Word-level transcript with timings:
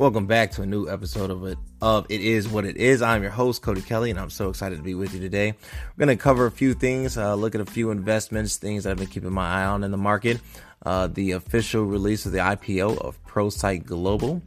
Welcome 0.00 0.24
back 0.24 0.52
to 0.52 0.62
a 0.62 0.66
new 0.66 0.88
episode 0.88 1.30
of 1.30 1.44
it 1.44 1.58
of 1.82 2.06
It 2.08 2.22
Is 2.22 2.48
What 2.48 2.64
It 2.64 2.78
Is. 2.78 3.02
I'm 3.02 3.20
your 3.20 3.30
host, 3.30 3.60
Cody 3.60 3.82
Kelly, 3.82 4.08
and 4.08 4.18
I'm 4.18 4.30
so 4.30 4.48
excited 4.48 4.76
to 4.76 4.82
be 4.82 4.94
with 4.94 5.12
you 5.12 5.20
today. 5.20 5.52
We're 5.52 6.06
going 6.06 6.16
to 6.16 6.22
cover 6.22 6.46
a 6.46 6.50
few 6.50 6.72
things, 6.72 7.18
uh, 7.18 7.34
look 7.34 7.54
at 7.54 7.60
a 7.60 7.66
few 7.66 7.90
investments, 7.90 8.56
things 8.56 8.86
I've 8.86 8.96
been 8.96 9.08
keeping 9.08 9.30
my 9.30 9.46
eye 9.46 9.66
on 9.66 9.84
in 9.84 9.90
the 9.90 9.98
market. 9.98 10.40
Uh, 10.86 11.08
the 11.08 11.32
official 11.32 11.84
release 11.84 12.24
of 12.24 12.32
the 12.32 12.38
IPO 12.38 12.96
of 12.96 13.22
ProSight 13.26 13.84
Global, 13.84 14.40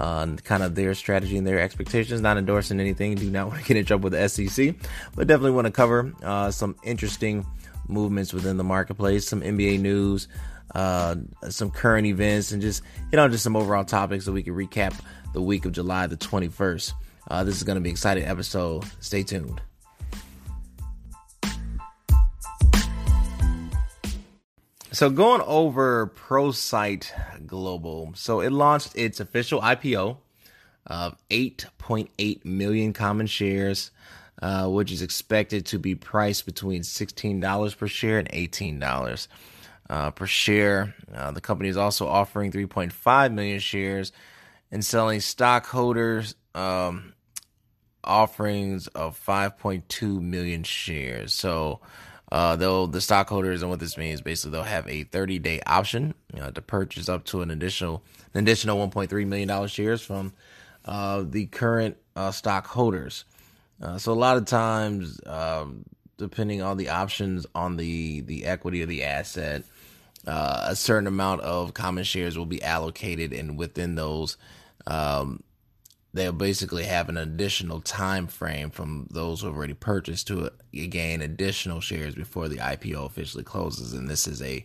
uh, 0.00 0.26
kind 0.42 0.64
of 0.64 0.74
their 0.74 0.92
strategy 0.92 1.38
and 1.38 1.46
their 1.46 1.60
expectations. 1.60 2.20
Not 2.20 2.36
endorsing 2.36 2.80
anything. 2.80 3.14
Do 3.14 3.30
not 3.30 3.46
want 3.50 3.60
to 3.60 3.64
get 3.64 3.76
in 3.76 3.84
trouble 3.84 4.10
with 4.10 4.14
the 4.14 4.28
SEC, 4.28 4.74
but 5.14 5.28
definitely 5.28 5.52
want 5.52 5.66
to 5.68 5.72
cover 5.72 6.12
uh, 6.24 6.50
some 6.50 6.74
interesting 6.82 7.46
movements 7.86 8.32
within 8.32 8.56
the 8.56 8.64
marketplace, 8.64 9.28
some 9.28 9.40
NBA 9.40 9.78
news 9.78 10.26
uh, 10.74 11.16
some 11.48 11.70
current 11.70 12.06
events, 12.06 12.52
and 12.52 12.60
just 12.60 12.82
hit 13.10 13.18
on 13.18 13.30
just 13.30 13.44
some 13.44 13.56
overall 13.56 13.84
topics 13.84 14.24
so 14.24 14.32
we 14.32 14.42
can 14.42 14.54
recap 14.54 14.94
the 15.32 15.42
week 15.42 15.64
of 15.64 15.72
July 15.72 16.06
the 16.06 16.16
21st. 16.16 16.92
Uh, 17.28 17.44
this 17.44 17.56
is 17.56 17.62
going 17.62 17.76
to 17.76 17.80
be 17.80 17.90
an 17.90 17.94
exciting 17.94 18.24
episode. 18.24 18.84
Stay 19.00 19.22
tuned. 19.22 19.60
So 24.92 25.10
going 25.10 25.42
over 25.42 26.10
ProSight 26.16 27.46
Global. 27.46 28.12
So 28.14 28.40
it 28.40 28.50
launched 28.50 28.96
its 28.96 29.20
official 29.20 29.60
IPO 29.60 30.16
of 30.86 31.16
8.8 31.28 32.44
million 32.46 32.92
common 32.94 33.26
shares, 33.26 33.90
uh, 34.40 34.68
which 34.68 34.90
is 34.90 35.02
expected 35.02 35.66
to 35.66 35.78
be 35.78 35.94
priced 35.94 36.46
between 36.46 36.80
$16 36.80 37.76
per 37.76 37.88
share 37.88 38.18
and 38.18 38.30
$18 38.30 39.28
uh, 39.88 40.10
per 40.10 40.26
share. 40.26 40.94
Uh, 41.14 41.30
the 41.30 41.40
company 41.40 41.68
is 41.68 41.76
also 41.76 42.06
offering 42.06 42.52
3.5 42.52 43.32
million 43.32 43.60
shares 43.60 44.12
and 44.70 44.84
selling 44.84 45.20
stockholders 45.20 46.34
um, 46.54 47.14
offerings 48.02 48.86
of 48.88 49.18
5.2 49.26 50.20
million 50.20 50.62
shares. 50.62 51.34
So, 51.34 51.80
uh, 52.32 52.56
they'll 52.56 52.88
the 52.88 53.00
stockholders 53.00 53.62
and 53.62 53.70
what 53.70 53.78
this 53.78 53.96
means 53.96 54.20
basically 54.20 54.50
they'll 54.50 54.64
have 54.64 54.88
a 54.88 55.04
30 55.04 55.38
day 55.38 55.60
option 55.64 56.12
know, 56.34 56.50
to 56.50 56.60
purchase 56.60 57.08
up 57.08 57.24
to 57.24 57.42
an 57.42 57.50
additional 57.50 58.02
an 58.34 58.42
additional 58.42 58.78
1.3 58.88 59.26
million 59.26 59.48
dollar 59.48 59.68
shares 59.68 60.02
from 60.02 60.32
uh, 60.84 61.24
the 61.26 61.46
current 61.46 61.96
uh, 62.14 62.30
stockholders. 62.30 63.24
Uh, 63.82 63.98
so 63.98 64.12
a 64.12 64.14
lot 64.14 64.36
of 64.36 64.46
times, 64.46 65.20
um, 65.26 65.84
depending 66.16 66.62
on 66.62 66.76
the 66.76 66.88
options 66.88 67.46
on 67.54 67.76
the 67.76 68.20
the 68.22 68.46
equity 68.46 68.82
of 68.82 68.88
the 68.88 69.04
asset, 69.04 69.62
uh, 70.26 70.66
a 70.68 70.76
certain 70.76 71.06
amount 71.06 71.42
of 71.42 71.74
common 71.74 72.04
shares 72.04 72.36
will 72.36 72.46
be 72.46 72.62
allocated, 72.62 73.32
and 73.32 73.58
within 73.58 73.94
those, 73.94 74.36
um, 74.86 75.42
they'll 76.12 76.32
basically 76.32 76.84
have 76.84 77.08
an 77.08 77.16
additional 77.16 77.80
time 77.80 78.26
frame 78.26 78.70
from 78.70 79.06
those 79.10 79.40
who 79.40 79.46
have 79.46 79.56
already 79.56 79.74
purchased 79.74 80.26
to 80.28 80.46
uh, 80.46 80.50
gain 80.88 81.22
additional 81.22 81.80
shares 81.80 82.14
before 82.14 82.48
the 82.48 82.56
IPO 82.56 83.06
officially 83.06 83.44
closes. 83.44 83.92
And 83.92 84.08
this 84.08 84.26
is 84.26 84.42
a 84.42 84.64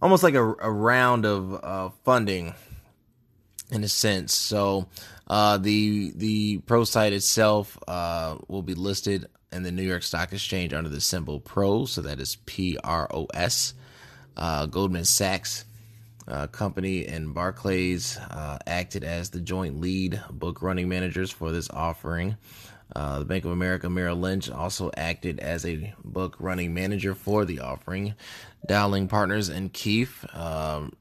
almost 0.00 0.22
like 0.22 0.34
a, 0.34 0.44
a 0.44 0.70
round 0.70 1.24
of 1.24 1.64
uh, 1.64 1.88
funding 2.04 2.54
in 3.70 3.82
a 3.84 3.88
sense. 3.88 4.34
So 4.34 4.86
uh, 5.26 5.58
the 5.58 6.12
the 6.14 6.58
ProSight 6.58 7.12
itself 7.12 7.78
uh, 7.88 8.36
will 8.48 8.62
be 8.62 8.74
listed 8.74 9.26
in 9.52 9.62
the 9.62 9.72
New 9.72 9.82
York 9.82 10.02
Stock 10.02 10.32
Exchange 10.32 10.72
under 10.72 10.90
the 10.90 11.00
symbol 11.00 11.40
PRO. 11.40 11.84
So 11.86 12.02
that 12.02 12.20
is 12.20 12.36
P 12.46 12.78
R 12.82 13.08
O 13.12 13.26
S. 13.34 13.74
Uh, 14.36 14.66
Goldman 14.66 15.04
Sachs 15.04 15.64
uh, 16.28 16.46
Company 16.48 17.06
and 17.06 17.32
Barclays 17.32 18.16
uh, 18.18 18.58
acted 18.66 19.04
as 19.04 19.30
the 19.30 19.40
joint 19.40 19.80
lead 19.80 20.20
book 20.30 20.62
running 20.62 20.88
managers 20.88 21.30
for 21.30 21.52
this 21.52 21.70
offering. 21.70 22.36
Uh, 22.94 23.18
the 23.18 23.24
Bank 23.24 23.44
of 23.44 23.50
America 23.50 23.90
Merrill 23.90 24.16
Lynch 24.16 24.50
also 24.50 24.90
acted 24.96 25.40
as 25.40 25.66
a 25.66 25.92
book 26.04 26.36
running 26.38 26.72
manager 26.72 27.14
for 27.14 27.44
the 27.44 27.60
offering. 27.60 28.14
Dowling 28.66 29.08
Partners 29.08 29.48
and 29.48 29.72
Keefe, 29.72 30.24
um, 30.34 30.92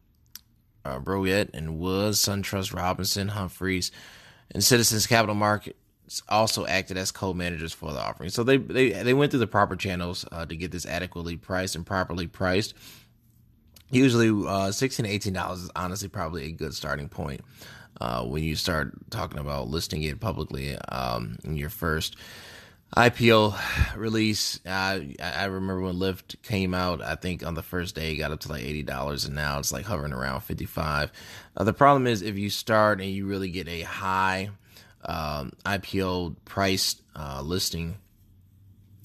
uh, 0.84 1.00
Bruyette 1.00 1.52
and 1.54 1.80
Woods, 1.80 2.20
SunTrust 2.20 2.74
Robinson, 2.74 3.30
Humphreys, 3.30 3.92
and 4.52 4.64
Citizens 4.64 5.08
Capital 5.08 5.36
Markets 5.36 5.78
also 6.30 6.66
acted 6.66 6.98
as 6.98 7.12
co-managers 7.12 7.74
for 7.74 7.92
the 7.92 8.00
offering. 8.00 8.30
So 8.30 8.44
they 8.44 8.58
they 8.58 8.92
they 8.92 9.14
went 9.14 9.32
through 9.32 9.40
the 9.40 9.48
proper 9.48 9.76
channels 9.76 10.26
uh, 10.32 10.46
to 10.46 10.56
get 10.56 10.72
this 10.72 10.86
adequately 10.86 11.38
priced 11.38 11.76
and 11.76 11.86
properly 11.86 12.28
priced 12.28 12.74
usually 13.92 14.30
uh, 14.48 14.72
16 14.72 15.06
to 15.06 15.12
18 15.12 15.34
dollars 15.34 15.64
is 15.64 15.72
honestly 15.76 16.08
probably 16.08 16.46
a 16.46 16.52
good 16.52 16.74
starting 16.74 17.10
point 17.10 17.42
uh, 18.02 18.24
when 18.24 18.44
you 18.44 18.56
start 18.56 18.94
talking 19.10 19.40
about 19.40 19.70
listing 19.70 20.04
it 20.04 20.20
publicly 20.20 20.78
um, 20.90 21.38
in 21.44 21.56
your 21.58 21.70
first 21.70 22.16
IPO 22.96 23.58
release. 23.98 24.60
Uh, 24.66 25.00
I 25.22 25.46
remember 25.46 25.82
when 25.82 25.96
Lyft 25.96 26.42
came 26.44 26.74
out. 26.74 27.02
I 27.02 27.16
think 27.16 27.46
on 27.46 27.54
the 27.54 27.64
first 27.64 27.96
day 27.96 28.14
it 28.14 28.18
got 28.18 28.32
up 28.32 28.40
to 28.42 28.50
like 28.50 28.64
eighty 28.64 28.84
dollars, 28.84 29.26
and 29.26 29.36
now 29.36 29.60
it's 29.60 29.72
like 29.72 29.86
hovering 29.86 30.14
around 30.14 30.42
fifty 30.42 30.66
five. 30.66 31.12
Uh, 31.58 31.64
the 31.64 31.74
problem 31.74 32.08
is 32.08 32.22
if 32.22 32.38
you 32.38 32.50
start 32.50 33.02
and 33.02 33.10
you 33.10 33.26
really 33.26 33.50
get 33.50 33.68
a 33.68 33.82
high 33.82 34.50
um, 35.04 35.52
IPO 35.66 36.36
price 36.46 37.02
uh, 37.16 37.42
listing, 37.44 37.98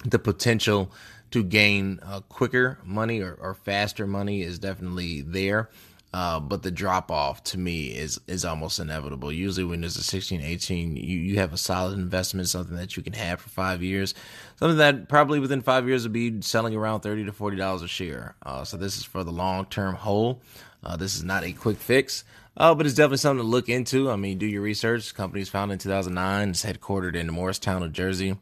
the 0.05 0.19
potential 0.19 0.93
to 1.31 1.45
gain 1.45 2.01
uh, 2.03 2.21
quicker 2.21 2.79
money 2.85 3.21
or, 3.21 3.35
or, 3.41 3.55
faster 3.55 4.07
money 4.07 4.43
is 4.43 4.59
definitely 4.59 5.21
there. 5.21 5.71
Uh, 6.13 6.41
but 6.41 6.65
the 6.65 6.73
drop 6.73 7.09
off 7.09 7.45
to 7.45 7.57
me 7.57 7.87
is 7.87 8.21
is 8.27 8.45
almost 8.45 8.81
inevitable. 8.81 9.31
Usually, 9.31 9.65
when 9.65 9.83
there's 9.83 9.97
a 9.97 10.03
16, 10.03 10.41
18, 10.41 10.97
you, 10.97 11.19
you 11.19 11.37
have 11.39 11.53
a 11.53 11.57
solid 11.57 11.97
investment, 11.97 12.49
something 12.49 12.77
that 12.77 12.97
you 12.97 13.03
can 13.05 13.13
have 13.13 13.41
for 13.41 13.49
five 13.49 13.81
years, 13.81 14.13
something 14.57 14.79
that 14.79 15.09
probably 15.09 15.39
within 15.39 15.61
five 15.61 15.87
years 15.87 16.03
will 16.03 16.13
be 16.13 16.43
selling 16.43 16.75
around 16.75 17.03
30 17.03 17.27
to 17.27 17.33
$40 17.33 17.85
a 17.85 17.87
share. 17.87 18.35
Uh, 18.45 18.65
so, 18.65 18.77
this 18.77 18.99
is 18.99 19.05
for 19.05 19.23
the 19.23 19.31
long 19.31 19.67
term 19.67 19.95
hold. 19.95 20.41
Uh, 20.83 20.97
this 20.97 21.15
is 21.15 21.23
not 21.23 21.45
a 21.45 21.53
quick 21.53 21.77
fix. 21.77 22.25
Uh, 22.57 22.75
but 22.75 22.85
it's 22.85 22.97
definitely 22.97 23.17
something 23.19 23.45
to 23.45 23.49
look 23.49 23.69
into. 23.69 24.11
I 24.11 24.17
mean, 24.17 24.37
do 24.37 24.47
your 24.47 24.63
research. 24.63 25.09
The 25.09 25.15
company 25.15 25.41
is 25.41 25.49
founded 25.49 25.75
in 25.75 25.79
2009. 25.79 26.51
It's 26.51 26.65
headquartered 26.65 27.15
in 27.15 27.29
Morristown, 27.33 27.83
New 27.83 27.89
Jersey. 27.89 28.37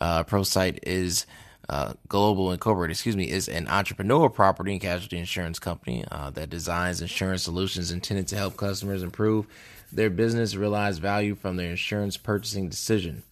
Uh, 0.00 0.24
ProSight 0.24 0.80
is 0.82 1.26
uh, 1.68 1.94
Global 2.08 2.52
Incorporated, 2.52 2.94
excuse 2.94 3.16
me, 3.16 3.30
is 3.30 3.48
an 3.48 3.66
entrepreneur 3.68 4.28
property 4.28 4.72
and 4.72 4.80
casualty 4.80 5.18
insurance 5.18 5.58
company 5.58 6.04
uh, 6.10 6.30
that 6.30 6.50
designs 6.50 7.00
insurance 7.00 7.42
solutions 7.42 7.90
intended 7.90 8.28
to 8.28 8.36
help 8.36 8.56
customers 8.56 9.02
improve 9.02 9.46
their 9.92 10.10
business, 10.10 10.54
realize 10.54 10.98
value 10.98 11.34
from 11.34 11.56
their 11.56 11.70
insurance 11.70 12.16
purchasing 12.16 12.68
decision. 12.68 13.22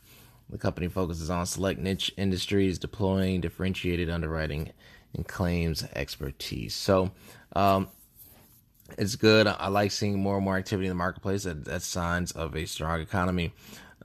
The 0.51 0.59
company 0.59 0.89
focuses 0.89 1.31
on 1.31 1.47
select 1.47 1.81
niche 1.81 2.13
industries, 2.17 2.79
deploying 2.79 3.41
differentiated 3.41 4.11
underwriting 4.11 4.73
and 5.15 5.27
claims 5.27 5.85
expertise. 5.95 6.75
So, 6.75 7.13
um, 7.55 7.89
it's 8.99 9.17
good. 9.17 9.47
I 9.47 9.69
like 9.69 9.91
seeing 9.91 10.21
more 10.21 10.37
and 10.37 10.45
more 10.45 10.57
activity 10.57 10.87
in 10.87 10.91
the 10.91 10.97
marketplace. 10.97 11.45
That, 11.45 11.65
that's 11.65 11.87
signs 11.87 12.33
of 12.33 12.55
a 12.55 12.67
strong 12.67 13.01
economy 13.01 13.53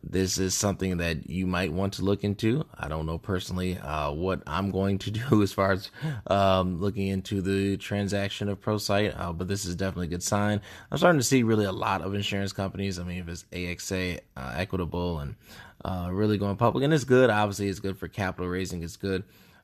this 0.03 0.37
is 0.37 0.53
something 0.53 0.97
that 0.97 1.29
you 1.29 1.45
might 1.45 1.71
want 1.71 1.93
to 1.93 2.03
look 2.03 2.23
into. 2.23 2.65
I 2.77 2.87
don't 2.87 3.05
know 3.05 3.17
personally 3.17 3.77
uh, 3.77 4.11
what 4.11 4.41
I'm 4.47 4.71
going 4.71 4.97
to 4.99 5.11
do 5.29 5.41
as 5.41 5.51
far 5.51 5.71
as 5.73 5.91
um, 6.27 6.79
looking 6.79 7.07
into 7.07 7.41
the 7.41 7.77
transaction 7.77 8.49
of 8.49 8.61
ProSight, 8.61 9.19
uh, 9.19 9.33
but 9.33 9.47
this 9.47 9.65
is 9.65 9.75
definitely 9.75 10.07
a 10.07 10.11
good 10.11 10.23
sign. 10.23 10.61
I'm 10.91 10.97
starting 10.97 11.19
to 11.19 11.25
see 11.25 11.43
really 11.43 11.65
a 11.65 11.71
lot 11.71 12.01
of 12.01 12.13
insurance 12.13 12.53
companies. 12.53 12.99
I 12.99 13.03
mean, 13.03 13.19
if 13.19 13.27
it's 13.27 13.45
AXA, 13.51 14.19
uh, 14.37 14.53
Equitable, 14.55 15.19
and 15.19 15.35
uh, 15.85 16.09
really 16.11 16.37
going 16.37 16.57
public, 16.57 16.83
and 16.83 16.93
it's 16.93 17.03
good. 17.03 17.29
Obviously, 17.29 17.67
it's 17.67 17.79
good 17.79 17.97
for 17.97 18.07
capital 18.07 18.49
raising. 18.49 18.83
It's 18.83 18.97
good 18.97 19.23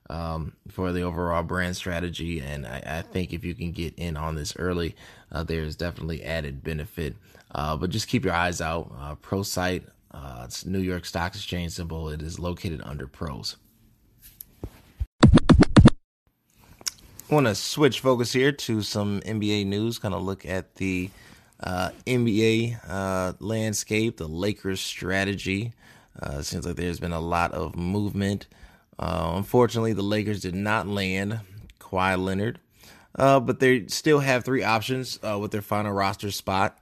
um, 0.10 0.54
for 0.70 0.92
the 0.92 1.02
overall 1.02 1.44
brand 1.44 1.76
strategy. 1.76 2.40
And 2.40 2.66
I, 2.66 2.84
I, 2.86 3.02
think 3.02 3.34
if 3.34 3.44
you 3.44 3.56
can 3.56 3.72
get 3.72 3.96
in 3.98 4.18
on 4.18 4.36
this 4.36 4.56
early, 4.58 4.96
uh, 5.32 5.44
there's 5.44 5.76
definitely 5.76 6.24
added 6.24 6.64
benefit. 6.64 7.16
Uh, 7.54 7.76
but 7.76 7.90
just 7.90 8.08
keep 8.08 8.26
your 8.26 8.34
eyes 8.34 8.62
out. 8.62 8.92
Uh, 9.00 9.16
ProSight, 9.16 9.84
uh, 10.16 10.44
it's 10.46 10.66
New 10.66 10.80
York 10.80 11.06
Stock 11.06 11.36
Exchange 11.36 11.74
symbol. 11.74 12.10
It 12.10 12.22
is 12.22 12.40
located 12.40 12.82
under 12.84 13.06
pros. 13.06 13.58
I 17.30 17.34
want 17.34 17.48
to 17.48 17.56
switch 17.56 18.00
focus 18.00 18.32
here 18.32 18.52
to 18.52 18.82
some 18.82 19.20
NBA 19.22 19.66
news, 19.66 20.00
kind 20.00 20.14
of 20.14 20.22
look 20.22 20.46
at 20.46 20.76
the 20.76 21.10
uh, 21.60 21.90
NBA 22.06 22.80
uh, 22.88 23.34
landscape, 23.40 24.18
the 24.18 24.28
Lakers 24.28 24.80
strategy. 24.80 25.74
Uh, 26.22 26.42
seems 26.42 26.66
like 26.66 26.76
there's 26.76 27.00
been 27.00 27.12
a 27.12 27.20
lot 27.20 27.52
of 27.52 27.76
movement. 27.76 28.48
Uh, 28.98 29.34
unfortunately, 29.36 29.92
the 29.92 30.02
Lakers 30.02 30.40
did 30.40 30.56
not 30.56 30.88
land 30.88 31.42
Kawhi 31.80 32.18
Leonard, 32.18 32.60
uh, 33.16 33.40
but 33.40 33.60
they 33.60 33.88
still 33.88 34.20
have 34.20 34.46
three 34.46 34.64
options 34.64 35.20
uh, 35.24 35.38
with 35.38 35.52
their 35.52 35.62
final 35.62 35.92
roster 35.92 36.32
spot. 36.32 36.78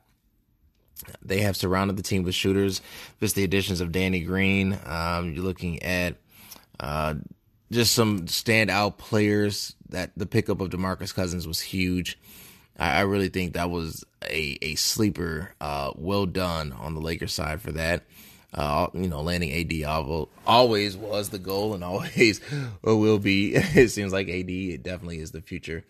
They 1.22 1.42
have 1.42 1.56
surrounded 1.56 1.98
the 1.98 2.04
team 2.04 2.24
with 2.24 2.36
shooters. 2.36 2.82
Just 3.20 3.36
the 3.36 3.44
additions 3.44 3.82
of 3.82 3.92
Danny 3.92 4.22
Green. 4.22 4.80
Um, 4.86 5.34
you're 5.34 5.44
looking 5.44 5.82
at 5.84 6.16
uh, 6.80 7.16
just 7.72 7.94
some 7.94 8.22
standout 8.22 8.98
players. 8.98 9.76
That 9.90 10.12
the 10.18 10.26
pickup 10.26 10.60
of 10.60 10.70
Demarcus 10.70 11.14
Cousins 11.14 11.48
was 11.48 11.62
huge. 11.62 12.18
I, 12.78 12.98
I 12.98 13.02
really 13.02 13.30
think 13.30 13.54
that 13.54 13.70
was 13.70 14.04
a, 14.24 14.58
a 14.62 14.76
sleeper. 14.76 15.54
Uh, 15.62 15.92
well 15.96 16.26
done 16.26 16.72
on 16.74 16.96
the 16.96 17.02
Lakers 17.02 17.34
side 17.34 17.62
for 17.62 17.72
that. 17.74 18.04
Uh, 18.54 18.88
you 18.94 19.08
know, 19.08 19.22
landing 19.22 19.52
AD 19.52 19.84
always 20.46 20.96
was 20.96 21.30
the 21.30 21.40
goal 21.40 21.74
and 21.74 21.84
always 21.84 22.40
will 22.84 23.20
be. 23.20 23.56
It 23.76 23.90
seems 23.90 24.14
like 24.14 24.30
AD 24.30 24.50
it 24.50 24.84
definitely 24.84 25.20
is 25.20 25.32
the 25.32 25.42
future 25.42 25.84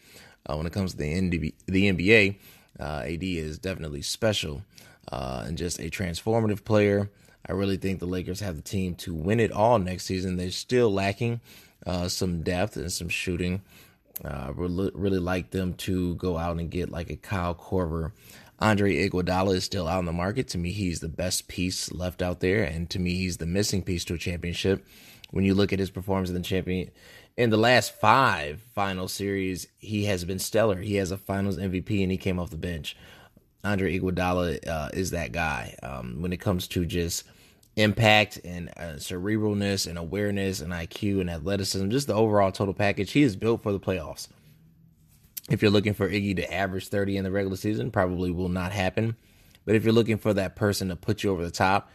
uh, 0.45 0.55
when 0.55 0.65
it 0.65 0.73
comes 0.73 0.91
to 0.91 0.97
the, 0.97 1.13
NB- 1.13 1.53
the 1.65 1.91
NBA. 1.91 2.35
Uh, 2.79 3.03
AD 3.05 3.23
is 3.23 3.59
definitely 3.59 4.01
special 4.01 4.63
uh, 5.13 5.43
and 5.45 5.57
just 5.57 5.79
a 5.79 5.89
transformative 5.89 6.63
player. 6.63 7.09
I 7.47 7.51
really 7.51 7.77
think 7.77 7.99
the 7.99 8.05
Lakers 8.05 8.39
have 8.39 8.55
the 8.55 8.61
team 8.61 8.95
to 8.95 9.13
win 9.13 9.39
it 9.39 9.51
all 9.51 9.77
next 9.77 10.05
season. 10.05 10.37
They're 10.37 10.49
still 10.49 10.91
lacking 10.91 11.41
uh, 11.85 12.07
some 12.07 12.41
depth 12.41 12.77
and 12.77 12.91
some 12.91 13.09
shooting. 13.09 13.61
Uh, 14.23 14.51
really, 14.55 14.91
really 14.93 15.19
like 15.19 15.51
them 15.51 15.73
to 15.73 16.15
go 16.15 16.37
out 16.37 16.57
and 16.57 16.71
get 16.71 16.89
like 16.89 17.09
a 17.09 17.15
Kyle 17.15 17.53
Korver. 17.53 18.11
Andre 18.59 19.07
Iguodala 19.07 19.55
is 19.55 19.63
still 19.63 19.87
out 19.87 19.99
in 19.99 20.05
the 20.05 20.13
market. 20.13 20.47
To 20.49 20.57
me, 20.57 20.71
he's 20.71 20.99
the 20.99 21.09
best 21.09 21.47
piece 21.47 21.91
left 21.91 22.21
out 22.21 22.39
there, 22.39 22.63
and 22.63 22.89
to 22.91 22.99
me, 22.99 23.15
he's 23.15 23.37
the 23.37 23.45
missing 23.45 23.83
piece 23.83 24.05
to 24.05 24.13
a 24.13 24.17
championship. 24.17 24.85
When 25.31 25.43
you 25.43 25.53
look 25.53 25.73
at 25.73 25.79
his 25.79 25.89
performance 25.89 26.29
in 26.29 26.35
the 26.35 26.41
champion 26.41 26.91
in 27.35 27.49
the 27.49 27.57
last 27.57 27.99
five 27.99 28.61
final 28.73 29.07
series, 29.07 29.67
he 29.79 30.05
has 30.05 30.23
been 30.25 30.39
stellar. 30.39 30.79
He 30.79 30.95
has 30.95 31.11
a 31.11 31.17
Finals 31.17 31.57
MVP, 31.57 32.01
and 32.01 32.11
he 32.11 32.17
came 32.17 32.39
off 32.39 32.51
the 32.51 32.57
bench. 32.57 32.95
Andre 33.63 33.97
Iguodala 33.99 34.67
uh, 34.67 34.89
is 34.93 35.11
that 35.11 35.31
guy. 35.31 35.75
Um, 35.81 36.21
when 36.21 36.33
it 36.33 36.41
comes 36.41 36.67
to 36.69 36.85
just 36.85 37.23
impact 37.75 38.39
and 38.43 38.69
uh, 38.77 38.95
cerebralness 38.97 39.87
and 39.87 39.97
awareness 39.97 40.61
and 40.61 40.71
IQ 40.71 41.21
and 41.21 41.29
athleticism, 41.29 41.89
just 41.89 42.07
the 42.07 42.13
overall 42.13 42.51
total 42.51 42.73
package. 42.73 43.11
He 43.11 43.23
is 43.23 43.35
built 43.35 43.63
for 43.63 43.71
the 43.71 43.79
playoffs. 43.79 44.27
If 45.49 45.61
you're 45.61 45.71
looking 45.71 45.93
for 45.93 46.09
Iggy 46.09 46.35
to 46.37 46.53
average 46.53 46.87
30 46.87 47.17
in 47.17 47.23
the 47.23 47.31
regular 47.31 47.57
season, 47.57 47.91
probably 47.91 48.31
will 48.31 48.49
not 48.49 48.71
happen. 48.71 49.15
But 49.65 49.75
if 49.75 49.83
you're 49.83 49.93
looking 49.93 50.17
for 50.17 50.33
that 50.33 50.55
person 50.55 50.89
to 50.89 50.95
put 50.95 51.23
you 51.23 51.31
over 51.31 51.43
the 51.43 51.51
top 51.51 51.89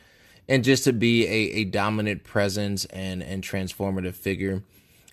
and 0.49 0.65
just 0.65 0.85
to 0.85 0.93
be 0.93 1.27
a, 1.27 1.61
a 1.61 1.65
dominant 1.65 2.25
presence 2.25 2.85
and, 2.87 3.23
and 3.23 3.43
transformative 3.43 4.15
figure 4.15 4.63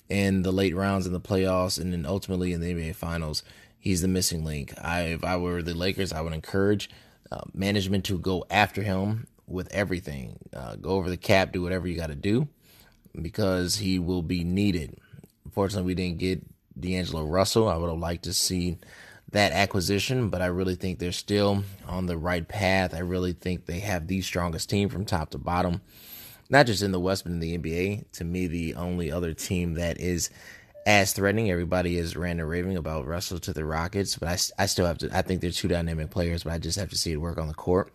in 0.09 0.43
the 0.43 0.51
late 0.51 0.75
rounds 0.75 1.05
in 1.05 1.13
the 1.13 1.19
playoffs 1.19 1.79
and 1.79 1.91
then 1.91 2.05
ultimately 2.05 2.53
in 2.53 2.61
the 2.61 2.73
NBA 2.73 2.95
finals, 2.95 3.43
he's 3.85 4.01
the 4.01 4.07
missing 4.09 4.43
link. 4.43 4.73
I, 4.81 5.01
if 5.01 5.23
I 5.23 5.37
were 5.37 5.61
the 5.61 5.75
Lakers, 5.75 6.11
I 6.11 6.19
would 6.19 6.33
encourage 6.33 6.89
uh, 7.31 7.41
management 7.53 8.03
to 8.05 8.17
go 8.17 8.43
after 8.49 8.81
him 8.81 9.27
with 9.47 9.71
everything. 9.71 10.39
Uh, 10.53 10.75
go 10.75 10.89
over 10.89 11.09
the 11.09 11.17
cap, 11.17 11.53
do 11.53 11.61
whatever 11.61 11.87
you 11.87 11.95
got 11.95 12.07
to 12.07 12.15
do 12.15 12.49
because 13.21 13.77
he 13.77 13.99
will 13.99 14.23
be 14.23 14.43
needed. 14.43 14.97
Unfortunately, 15.45 15.85
we 15.85 15.95
didn't 15.95 16.17
get 16.17 16.43
D'Angelo 16.77 17.23
Russell. 17.23 17.69
I 17.69 17.77
would 17.77 17.89
have 17.89 17.99
liked 17.99 18.23
to 18.23 18.33
see 18.33 18.79
that 19.31 19.51
acquisition, 19.51 20.29
but 20.29 20.41
I 20.41 20.47
really 20.47 20.75
think 20.75 20.97
they're 20.97 21.11
still 21.11 21.63
on 21.87 22.07
the 22.07 22.17
right 22.17 22.45
path. 22.47 22.93
I 22.93 22.99
really 22.99 23.33
think 23.33 23.65
they 23.65 23.79
have 23.79 24.07
the 24.07 24.21
strongest 24.21 24.69
team 24.69 24.89
from 24.89 25.05
top 25.05 25.29
to 25.29 25.37
bottom, 25.37 25.81
not 26.49 26.65
just 26.65 26.81
in 26.81 26.91
the 26.91 26.99
West, 26.99 27.23
but 27.23 27.33
in 27.33 27.39
the 27.39 27.57
NBA. 27.57 28.11
To 28.13 28.23
me, 28.23 28.47
the 28.47 28.75
only 28.75 29.11
other 29.11 29.33
team 29.33 29.75
that 29.75 29.99
is 29.99 30.31
as 30.85 31.13
threatening. 31.13 31.49
Everybody 31.49 31.97
is 31.97 32.15
ranting 32.15 32.45
raving 32.45 32.77
about 32.77 33.07
Russell 33.07 33.39
to 33.39 33.53
the 33.53 33.65
Rockets, 33.65 34.17
but 34.17 34.29
I, 34.29 34.63
I 34.63 34.65
still 34.67 34.85
have 34.85 34.99
to. 34.99 35.09
I 35.15 35.21
think 35.21 35.41
they're 35.41 35.51
two 35.51 35.67
dynamic 35.67 36.09
players, 36.09 36.43
but 36.43 36.53
I 36.53 36.57
just 36.57 36.79
have 36.79 36.89
to 36.89 36.97
see 36.97 37.11
it 37.11 37.17
work 37.17 37.37
on 37.37 37.47
the 37.47 37.53
court 37.53 37.91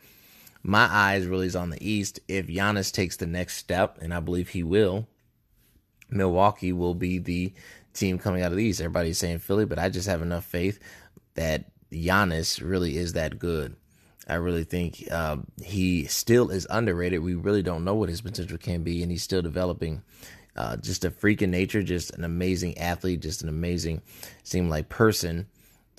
my 0.62 0.88
eyes 0.90 1.26
really 1.26 1.46
is 1.46 1.56
on 1.56 1.70
the 1.70 1.88
East. 1.88 2.20
If 2.28 2.46
Giannis 2.46 2.92
takes 2.92 3.16
the 3.16 3.26
next 3.26 3.56
step, 3.56 3.98
and 4.00 4.12
I 4.12 4.20
believe 4.20 4.50
he 4.50 4.62
will, 4.62 5.06
Milwaukee 6.10 6.72
will 6.72 6.94
be 6.94 7.18
the 7.18 7.52
team 7.94 8.18
coming 8.18 8.42
out 8.42 8.52
of 8.52 8.58
the 8.58 8.64
East. 8.64 8.80
Everybody's 8.80 9.18
saying 9.18 9.38
Philly, 9.38 9.64
but 9.64 9.78
I 9.78 9.88
just 9.88 10.08
have 10.08 10.22
enough 10.22 10.44
faith 10.44 10.78
that 11.34 11.70
Giannis 11.90 12.60
really 12.62 12.96
is 12.96 13.14
that 13.14 13.38
good. 13.38 13.76
I 14.28 14.34
really 14.34 14.64
think 14.64 15.08
uh, 15.10 15.38
he 15.62 16.04
still 16.04 16.50
is 16.50 16.66
underrated. 16.70 17.20
We 17.20 17.34
really 17.34 17.62
don't 17.62 17.84
know 17.84 17.94
what 17.94 18.08
his 18.08 18.20
potential 18.20 18.58
can 18.58 18.82
be, 18.82 19.02
and 19.02 19.10
he's 19.10 19.22
still 19.22 19.42
developing. 19.42 20.02
Uh, 20.56 20.76
just 20.76 21.04
a 21.04 21.10
freak 21.10 21.42
in 21.42 21.50
nature, 21.50 21.82
just 21.82 22.10
an 22.10 22.24
amazing 22.24 22.76
athlete, 22.78 23.20
just 23.20 23.42
an 23.42 23.48
amazing, 23.48 24.02
seem 24.42 24.68
like 24.68 24.88
person 24.88 25.46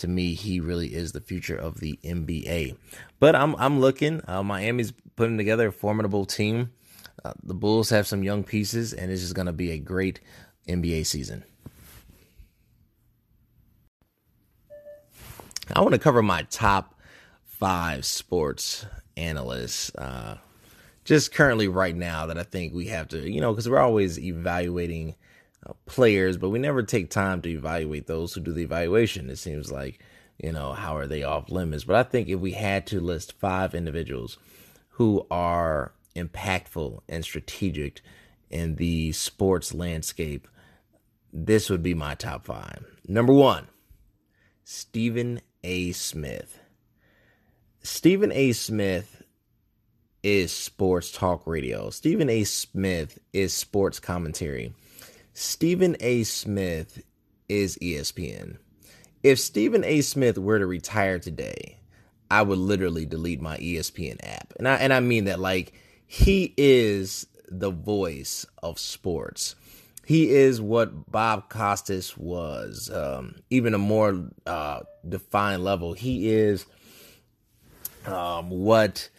to 0.01 0.07
me, 0.07 0.33
he 0.33 0.59
really 0.59 0.93
is 0.93 1.11
the 1.11 1.21
future 1.21 1.55
of 1.55 1.79
the 1.79 1.97
NBA. 2.03 2.75
But 3.19 3.35
I'm 3.35 3.55
I'm 3.57 3.79
looking. 3.79 4.21
Uh, 4.27 4.43
Miami's 4.43 4.91
putting 5.15 5.37
together 5.37 5.67
a 5.67 5.71
formidable 5.71 6.25
team. 6.25 6.71
Uh, 7.23 7.33
the 7.43 7.53
Bulls 7.53 7.91
have 7.91 8.07
some 8.07 8.23
young 8.23 8.43
pieces, 8.43 8.93
and 8.93 9.11
it's 9.11 9.21
just 9.21 9.35
going 9.35 9.45
to 9.45 9.53
be 9.53 9.71
a 9.71 9.77
great 9.77 10.19
NBA 10.67 11.05
season. 11.05 11.43
I 15.73 15.81
want 15.81 15.93
to 15.93 15.99
cover 15.99 16.23
my 16.23 16.43
top 16.49 16.99
five 17.45 18.03
sports 18.03 18.87
analysts. 19.15 19.93
Uh, 19.93 20.37
just 21.03 21.33
currently, 21.33 21.67
right 21.67 21.95
now, 21.95 22.25
that 22.27 22.37
I 22.37 22.43
think 22.43 22.73
we 22.73 22.87
have 22.87 23.07
to, 23.09 23.29
you 23.29 23.41
know, 23.41 23.51
because 23.51 23.69
we're 23.69 23.79
always 23.79 24.19
evaluating 24.19 25.15
uh, 25.65 25.73
players, 25.85 26.37
but 26.37 26.49
we 26.49 26.59
never 26.59 26.83
take 26.83 27.09
time 27.09 27.41
to 27.41 27.49
evaluate 27.49 28.07
those 28.07 28.33
who 28.33 28.41
do 28.41 28.53
the 28.53 28.63
evaluation. 28.63 29.29
It 29.29 29.37
seems 29.37 29.71
like, 29.71 30.03
you 30.37 30.51
know, 30.51 30.73
how 30.73 30.97
are 30.97 31.07
they 31.07 31.23
off 31.23 31.49
limits? 31.49 31.83
But 31.83 31.95
I 31.95 32.03
think 32.03 32.29
if 32.29 32.39
we 32.39 32.51
had 32.51 32.87
to 32.87 32.99
list 32.99 33.39
five 33.39 33.75
individuals 33.75 34.37
who 34.89 35.25
are 35.31 35.93
impactful 36.15 37.01
and 37.07 37.23
strategic 37.23 38.01
in 38.49 38.75
the 38.75 39.11
sports 39.11 39.73
landscape, 39.73 40.47
this 41.33 41.69
would 41.69 41.81
be 41.81 41.93
my 41.93 42.15
top 42.15 42.45
five. 42.45 42.85
Number 43.07 43.33
one, 43.33 43.67
Stephen 44.63 45.41
A. 45.63 45.91
Smith. 45.93 46.59
Stephen 47.81 48.31
A. 48.31 48.51
Smith 48.51 49.20
is 50.23 50.51
sports 50.51 51.11
talk 51.11 51.45
radio. 51.47 51.89
Stephen 51.89 52.29
A. 52.29 52.43
Smith 52.43 53.19
is 53.33 53.53
sports 53.53 53.99
commentary. 53.99 54.73
Stephen 55.33 55.95
A. 55.99 56.23
Smith 56.23 57.01
is 57.49 57.77
ESPN. 57.81 58.57
If 59.23 59.39
Stephen 59.39 59.83
A. 59.83 60.01
Smith 60.01 60.37
were 60.37 60.59
to 60.59 60.65
retire 60.65 61.19
today, 61.19 61.79
I 62.29 62.41
would 62.41 62.57
literally 62.57 63.05
delete 63.05 63.41
my 63.41 63.57
ESPN 63.57 64.17
app. 64.23 64.53
And 64.57 64.67
I 64.67 64.75
and 64.75 64.93
I 64.93 64.99
mean 64.99 65.25
that 65.25 65.39
like 65.39 65.73
he 66.07 66.53
is 66.57 67.27
the 67.49 67.71
voice 67.71 68.45
of 68.63 68.79
sports. 68.79 69.55
He 70.05 70.31
is 70.31 70.59
what 70.59 71.11
Bob 71.11 71.49
Costas 71.49 72.17
was, 72.17 72.89
um, 72.89 73.35
even 73.49 73.73
a 73.73 73.77
more 73.77 74.29
uh, 74.45 74.81
defined 75.07 75.63
level. 75.63 75.93
He 75.93 76.29
is 76.29 76.65
um, 78.05 78.49
what 78.49 79.09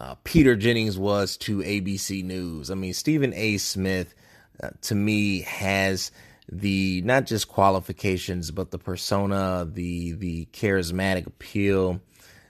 uh, 0.00 0.14
Peter 0.24 0.56
Jennings 0.56 0.98
was 0.98 1.36
to 1.38 1.58
ABC 1.58 2.24
News. 2.24 2.70
I 2.70 2.74
mean, 2.74 2.94
Stephen 2.94 3.34
A. 3.34 3.58
Smith 3.58 4.14
uh, 4.62 4.70
to 4.82 4.94
me 4.94 5.42
has 5.42 6.10
the 6.52 7.00
not 7.02 7.26
just 7.26 7.48
qualifications 7.48 8.50
but 8.50 8.72
the 8.72 8.78
persona 8.78 9.66
the 9.70 10.12
the 10.12 10.46
charismatic 10.46 11.26
appeal 11.26 12.00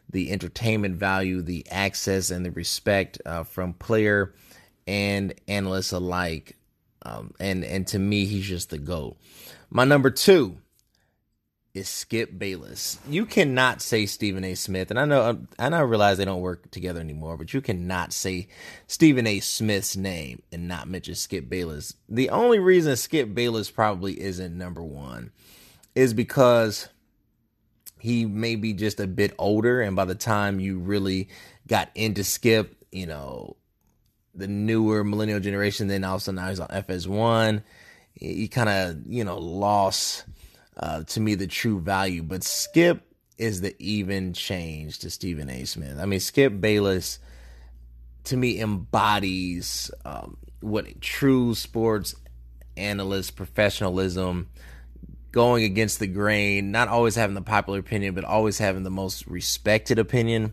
the 0.09 0.31
entertainment 0.31 0.97
value 0.97 1.43
the 1.43 1.67
access 1.71 2.31
and 2.31 2.45
the 2.45 2.51
respect 2.53 3.21
uh, 3.27 3.45
from 3.45 3.75
player 3.75 4.33
and 4.87 5.35
analysts 5.49 5.93
alike 5.93 6.57
um, 7.03 7.35
and 7.39 7.63
and 7.63 7.87
to 7.87 7.99
me 7.99 8.25
he's 8.25 8.47
just 8.47 8.71
the 8.71 8.79
goat 8.79 9.19
my 9.69 9.85
number 9.85 10.09
two 10.11 10.57
is 11.73 11.89
Skip 11.89 12.37
Bayless. 12.37 12.99
You 13.09 13.25
cannot 13.25 13.81
say 13.81 14.07
Stephen 14.07 14.45
A. 14.45 14.55
Smith, 14.55 14.91
and 14.91 14.99
I 14.99 15.05
know 15.05 15.23
um, 15.23 15.49
and 15.59 15.75
I 15.75 15.81
realize 15.81 16.19
they 16.19 16.25
don't 16.25 16.41
work 16.41 16.71
together 16.71 17.01
anymore, 17.01 17.37
but 17.37 17.55
you 17.55 17.61
cannot 17.61 18.13
say 18.13 18.49
Stephen 18.87 19.27
A. 19.27 19.41
Smith's 19.41 19.97
name 19.97 20.43
and 20.51 20.67
not 20.67 20.89
mention 20.89 21.15
Skip 21.15 21.49
Bayless. 21.49 21.95
The 22.09 22.31
only 22.31 22.59
reason 22.59 22.97
Skip 22.97 23.35
Bayless 23.35 23.71
probably 23.71 24.21
isn't 24.21 24.57
number 24.57 24.83
one 24.83 25.31
is 25.95 26.13
because 26.13 26.89
he 28.01 28.25
may 28.27 28.57
be 28.57 28.73
just 28.73 28.99
a 28.99 29.07
bit 29.07 29.35
older, 29.39 29.81
and 29.81 29.95
by 29.95 30.07
the 30.07 30.15
time 30.15 30.59
you 30.59 30.79
really 30.79 31.29
got 31.69 31.91
into 31.95 32.25
Skip, 32.25 32.75
you 32.91 33.07
know, 33.07 33.57
the 34.35 34.49
newer 34.49 35.05
millennial 35.05 35.41
generation, 35.41 35.87
then 35.87 36.03
all 36.03 36.11
of 36.11 36.15
also 36.15 36.33
now 36.33 36.49
he's 36.49 36.61
on 36.61 36.69
FS1. 36.69 37.63
He 38.15 38.49
kind 38.49 38.69
of, 38.69 39.07
you 39.07 39.25
know, 39.25 39.39
lost 39.39 40.25
uh, 40.81 41.05
to 41.05 41.21
me 41.21 41.37
the 41.37 41.47
true 41.47 41.79
value. 41.79 42.23
But 42.23 42.43
Skip 42.43 43.07
is 43.39 43.61
the 43.61 43.75
even 43.79 44.33
change 44.33 44.99
to 45.01 45.11
Stephen 45.11 45.49
A. 45.49 45.65
Smith. 45.65 45.99
I 45.99 46.07
mean, 46.07 46.21
Skip 46.21 46.61
Bayless 46.61 47.21
to 48.25 48.37
me 48.37 48.61
embodies 48.61 49.91
um, 50.05 50.37
what 50.61 51.01
true 51.01 51.55
sports 51.55 52.15
analyst 52.77 53.37
professionalism 53.37 54.49
going 55.33 55.65
against 55.65 56.01
the 56.01 56.07
grain, 56.07 56.71
not 56.71 56.89
always 56.89 57.15
having 57.15 57.35
the 57.35 57.41
popular 57.41 57.79
opinion, 57.79 58.15
but 58.15 58.25
always 58.25 58.59
having 58.59 58.83
the 58.83 58.91
most 58.91 59.27
respected 59.27 59.99
opinion. 59.99 60.53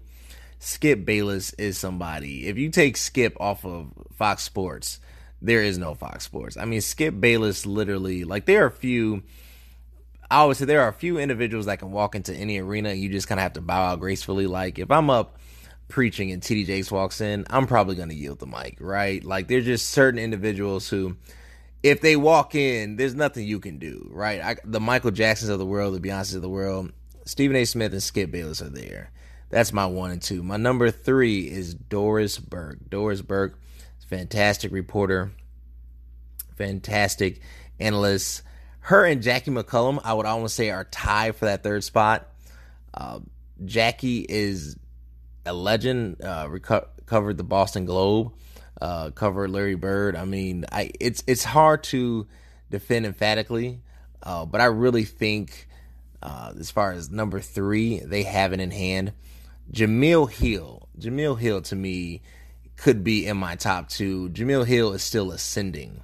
Skip 0.60 1.06
Bayless 1.06 1.54
is 1.54 1.78
somebody. 1.78 2.48
If 2.48 2.58
you 2.58 2.70
take 2.70 2.98
Skip 2.98 3.36
off 3.40 3.66
of 3.66 3.92
Fox 4.16 4.44
Sports, 4.44 5.00
there 5.42 5.62
is 5.62 5.78
no 5.78 5.94
Fox 5.94 6.24
Sports. 6.24 6.58
I 6.58 6.66
mean, 6.66 6.82
Skip 6.82 7.20
Bayless 7.20 7.66
literally, 7.66 8.24
like, 8.24 8.46
there 8.46 8.64
are 8.64 8.68
a 8.68 8.72
few 8.72 9.24
I 10.30 10.38
always 10.38 10.58
say 10.58 10.66
there 10.66 10.82
are 10.82 10.90
a 10.90 10.94
few 10.94 11.20
individuals 11.20 11.68
that 11.68 11.80
can 11.80 11.92
walk 11.92 12.16
into 12.16 12.34
any 12.34 12.60
arena 12.60 12.90
and 12.90 13.00
you 13.00 13.10
just 13.10 13.28
kind 13.28 13.40
of 13.40 13.44
have 13.44 13.54
to 13.54 13.62
bow 13.62 13.92
out 13.92 14.00
gracefully. 14.00 14.46
Like 14.48 14.78
if 14.78 14.92
I'm 14.92 15.10
up 15.10 15.38
preaching 15.88 16.32
and 16.32 16.42
TD 16.42 16.66
Jakes 16.66 16.92
walks 16.92 17.22
in, 17.22 17.46
I'm 17.50 17.68
probably 17.68 17.96
going 17.96 18.10
to 18.10 18.16
yield 18.16 18.40
the 18.40 18.48
mic, 18.48 18.78
right? 18.80 19.24
Like 19.24 19.48
there's 19.48 19.66
just 19.66 19.90
certain 19.90 20.20
individuals 20.20 20.90
who, 20.90 21.16
if 21.82 22.02
they 22.02 22.16
walk 22.18 22.56
in, 22.56 22.98
there's 22.98 23.16
nothing 23.16 23.48
you 23.48 23.60
can 23.60 23.78
do, 23.78 24.10
right? 24.12 24.42
I, 24.42 24.56
the 24.66 24.82
Michael 24.82 25.12
Jacksons 25.12 25.50
of 25.50 25.60
the 25.60 25.66
world, 25.66 25.94
the 25.94 26.06
Beyonces 26.06 26.36
of 26.36 26.42
the 26.42 26.50
world, 26.50 26.92
Stephen 27.26 27.56
A. 27.56 27.66
Smith 27.66 27.94
and 27.94 28.04
Skip 28.04 28.32
Bayless 28.32 28.62
are 28.62 28.70
there. 28.70 29.12
That's 29.50 29.72
my 29.72 29.86
one 29.86 30.12
and 30.12 30.22
two. 30.22 30.44
My 30.44 30.58
number 30.58 30.92
three 30.92 31.50
is 31.50 31.74
Doris 31.74 32.38
Burke. 32.38 32.90
Doris 32.90 33.22
Burke, 33.22 33.58
fantastic 34.08 34.74
reporter, 34.74 35.32
fantastic 36.58 37.40
analyst. 37.80 38.42
Her 38.88 39.04
and 39.04 39.22
Jackie 39.22 39.52
MacMullan, 39.52 40.00
I 40.06 40.14
would 40.14 40.26
almost 40.26 40.56
say, 40.56 40.70
are 40.70 40.86
tied 40.86 41.36
for 41.36 41.44
that 41.44 41.62
third 41.62 41.84
spot. 41.84 42.26
Uh, 42.94 43.20
Jackie 43.66 44.26
is 44.28 44.78
a 45.46 45.52
legend. 45.52 46.22
Uh, 46.24 46.48
reco- 46.48 46.88
covered 47.06 47.36
the 47.36 47.44
Boston 47.44 47.84
Globe, 47.84 48.32
uh, 48.82 49.12
covered 49.12 49.50
Larry 49.50 49.76
Bird. 49.76 50.16
I 50.16 50.24
mean, 50.24 50.64
I 50.72 50.92
it's 51.02 51.22
it's 51.28 51.44
hard 51.44 51.84
to 51.84 52.28
defend 52.72 53.06
emphatically, 53.06 53.82
uh, 54.24 54.46
but 54.46 54.62
I 54.62 54.66
really 54.68 55.04
think 55.04 55.68
uh, 56.24 56.54
as 56.58 56.72
far 56.72 56.94
as 56.94 57.12
number 57.12 57.42
three, 57.42 58.00
they 58.00 58.24
have 58.24 58.54
it 58.54 58.62
in 58.62 58.72
hand. 58.72 59.12
Jemele 59.70 60.32
Hill, 60.32 60.88
Jemele 60.98 61.38
Hill 61.38 61.62
to 61.64 61.76
me 61.76 62.22
could 62.78 63.04
be 63.04 63.26
in 63.26 63.36
my 63.36 63.56
top 63.56 63.90
two. 63.90 64.30
Jemele 64.30 64.66
Hill 64.66 64.94
is 64.94 65.04
still 65.04 65.32
ascending. 65.34 66.04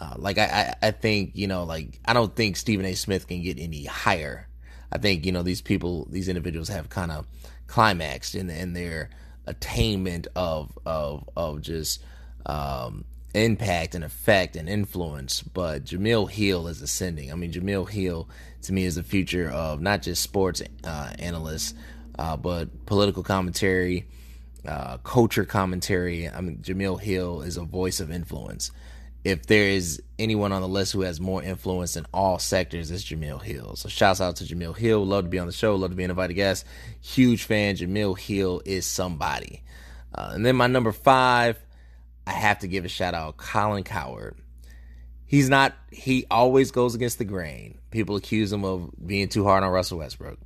Uh, 0.00 0.14
like 0.16 0.38
I, 0.38 0.74
I, 0.82 0.88
I 0.88 0.90
think 0.92 1.32
you 1.34 1.46
know, 1.46 1.64
like 1.64 2.00
I 2.04 2.12
don't 2.12 2.34
think 2.34 2.56
Stephen 2.56 2.86
A. 2.86 2.94
Smith 2.94 3.26
can 3.26 3.42
get 3.42 3.58
any 3.58 3.84
higher. 3.84 4.48
I 4.92 4.98
think 4.98 5.26
you 5.26 5.32
know 5.32 5.42
these 5.42 5.60
people, 5.60 6.06
these 6.10 6.28
individuals 6.28 6.68
have 6.68 6.88
kind 6.88 7.10
of 7.10 7.26
climaxed 7.66 8.34
in 8.34 8.48
in 8.50 8.72
their 8.72 9.10
attainment 9.46 10.28
of 10.36 10.78
of 10.86 11.28
of 11.36 11.62
just 11.62 12.02
um, 12.46 13.04
impact 13.34 13.94
and 13.94 14.04
effect 14.04 14.56
and 14.56 14.68
influence. 14.68 15.42
But 15.42 15.84
Jemele 15.84 16.30
Hill 16.30 16.68
is 16.68 16.82
ascending. 16.82 17.32
I 17.32 17.34
mean, 17.34 17.52
Jemele 17.52 17.88
Hill 17.88 18.28
to 18.62 18.72
me 18.72 18.84
is 18.84 18.96
the 18.96 19.02
future 19.02 19.50
of 19.50 19.80
not 19.80 20.02
just 20.02 20.22
sports 20.22 20.62
uh, 20.84 21.12
analysts, 21.18 21.74
uh, 22.18 22.36
but 22.36 22.86
political 22.86 23.22
commentary, 23.22 24.06
uh, 24.66 24.98
culture 24.98 25.44
commentary. 25.44 26.28
I 26.28 26.40
mean, 26.40 26.58
Jemele 26.58 27.00
Hill 27.00 27.42
is 27.42 27.56
a 27.56 27.64
voice 27.64 28.00
of 28.00 28.10
influence. 28.10 28.70
If 29.24 29.46
there 29.46 29.64
is 29.64 30.00
anyone 30.18 30.52
on 30.52 30.62
the 30.62 30.68
list 30.68 30.92
who 30.92 31.02
has 31.02 31.20
more 31.20 31.42
influence 31.42 31.96
in 31.96 32.06
all 32.14 32.38
sectors, 32.38 32.90
it's 32.90 33.04
Jemele 33.04 33.42
Hill. 33.42 33.76
So 33.76 33.88
shouts 33.88 34.20
out 34.20 34.36
to 34.36 34.44
Jemele 34.44 34.76
Hill. 34.76 35.04
Love 35.04 35.24
to 35.24 35.30
be 35.30 35.38
on 35.38 35.46
the 35.46 35.52
show. 35.52 35.74
Love 35.74 35.90
to 35.90 35.96
be 35.96 36.04
an 36.04 36.10
invited 36.10 36.34
guest. 36.34 36.64
Huge 37.00 37.42
fan. 37.42 37.76
Jemele 37.76 38.18
Hill 38.18 38.62
is 38.64 38.86
somebody. 38.86 39.62
Uh, 40.14 40.30
and 40.32 40.46
then 40.46 40.56
my 40.56 40.66
number 40.66 40.92
five, 40.92 41.58
I 42.26 42.32
have 42.32 42.60
to 42.60 42.68
give 42.68 42.84
a 42.84 42.88
shout 42.88 43.14
out 43.14 43.36
Colin 43.36 43.84
Cowherd. 43.84 44.36
He's 45.26 45.48
not, 45.50 45.74
he 45.90 46.24
always 46.30 46.70
goes 46.70 46.94
against 46.94 47.18
the 47.18 47.24
grain. 47.24 47.78
People 47.90 48.16
accuse 48.16 48.52
him 48.52 48.64
of 48.64 48.90
being 49.04 49.28
too 49.28 49.44
hard 49.44 49.62
on 49.62 49.70
Russell 49.70 49.98
Westbrook. 49.98 50.38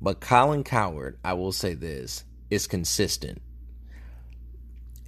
But 0.00 0.20
Colin 0.20 0.64
Cowherd, 0.64 1.18
I 1.24 1.34
will 1.34 1.52
say 1.52 1.74
this, 1.74 2.24
is 2.48 2.66
consistent. 2.66 3.40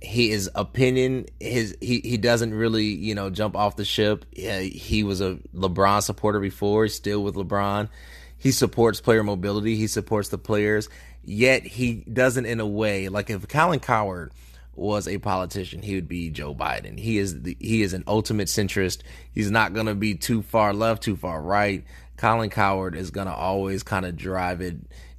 His 0.04 0.50
opinion, 0.54 1.26
his 1.38 1.76
he 1.80 2.00
he 2.00 2.16
doesn't 2.16 2.52
really 2.52 2.86
you 2.86 3.14
know 3.14 3.30
jump 3.30 3.56
off 3.56 3.76
the 3.76 3.84
ship. 3.84 4.24
He 4.34 5.04
was 5.04 5.20
a 5.20 5.38
LeBron 5.54 6.02
supporter 6.02 6.40
before, 6.40 6.88
still 6.88 7.22
with 7.22 7.36
LeBron. 7.36 7.88
He 8.36 8.50
supports 8.50 9.00
player 9.00 9.22
mobility. 9.22 9.76
He 9.76 9.86
supports 9.86 10.28
the 10.28 10.38
players. 10.38 10.88
Yet 11.24 11.64
he 11.64 12.04
doesn't 12.12 12.46
in 12.46 12.58
a 12.58 12.66
way 12.66 13.08
like 13.08 13.30
if 13.30 13.46
Colin 13.46 13.78
Cowherd 13.78 14.32
was 14.74 15.06
a 15.06 15.18
politician, 15.18 15.82
he 15.82 15.94
would 15.94 16.08
be 16.08 16.30
Joe 16.30 16.54
Biden. 16.54 16.98
He 16.98 17.18
is 17.18 17.42
the, 17.42 17.56
he 17.60 17.82
is 17.82 17.92
an 17.92 18.04
ultimate 18.06 18.48
centrist. 18.48 19.02
He's 19.32 19.50
not 19.50 19.74
going 19.74 19.86
to 19.86 19.94
be 19.94 20.14
too 20.14 20.42
far 20.42 20.72
left, 20.72 21.02
too 21.02 21.16
far 21.16 21.40
right. 21.40 21.84
Colin 22.16 22.50
Cowherd 22.50 22.96
is 22.96 23.10
going 23.10 23.26
to 23.26 23.34
always 23.34 23.82
kind 23.82 24.06
of 24.06 24.16
drive 24.16 24.60
it 24.60 24.76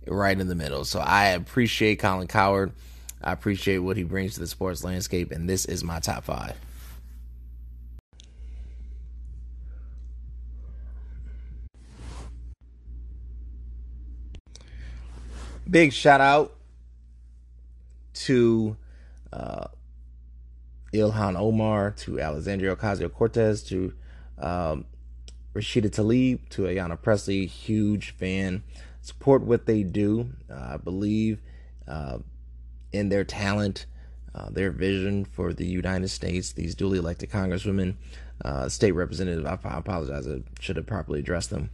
right 0.08 0.38
in 0.38 0.48
the 0.48 0.56
middle. 0.56 0.86
So 0.86 1.00
I 1.00 1.28
appreciate 1.28 2.00
Colin 2.00 2.28
Cowherd. 2.28 2.74
I 3.24 3.32
appreciate 3.32 3.78
what 3.78 3.96
he 3.96 4.04
brings 4.04 4.34
to 4.34 4.42
the 4.42 4.48
sports 4.48 4.84
landscape, 4.84 5.32
and 5.32 5.50
this 5.50 5.66
is 5.66 5.84
my 5.84 6.00
top 6.00 6.26
five. 6.26 6.56
Big 15.70 15.94
shout 15.94 16.20
out 16.20 16.56
to 18.14 18.76
uh, 19.32 19.68
Ilhan 20.94 21.38
Omar, 21.40 21.92
to 21.92 22.20
Alexandria 22.20 22.76
Ocasio 22.76 23.12
Cortez, 23.12 23.64
to 23.64 23.94
um, 24.38 24.86
Rashida 25.56 25.90
Tlaib, 25.90 26.50
to 26.50 26.64
Ayanna 26.64 27.02
Pressley. 27.02 27.46
Huge 27.46 28.12
fan. 28.12 28.64
Support 29.02 29.44
what 29.44 29.66
they 29.66 29.84
do. 29.84 30.30
Uh, 30.52 30.74
I 30.74 30.78
believe 30.78 31.40
uh, 31.88 32.20
in 32.94 33.10
their 33.10 33.24
talent, 33.24 33.86
uh, 34.34 34.50
their 34.50 34.72
vision 34.72 35.26
for 35.26 35.54
the 35.54 35.66
United 35.66 36.08
States. 36.08 36.54
These 36.54 36.76
duly 36.76 37.00
elected 37.00 37.30
congresswomen, 37.30 37.96
uh, 38.44 38.70
state 38.70 38.92
representative. 38.92 39.46
I, 39.46 39.58
I 39.68 39.78
apologize. 39.78 40.28
I 40.28 40.42
should 40.60 40.78
have 40.78 40.88
properly 40.88 41.20
addressed 41.20 41.50
them. 41.50 41.70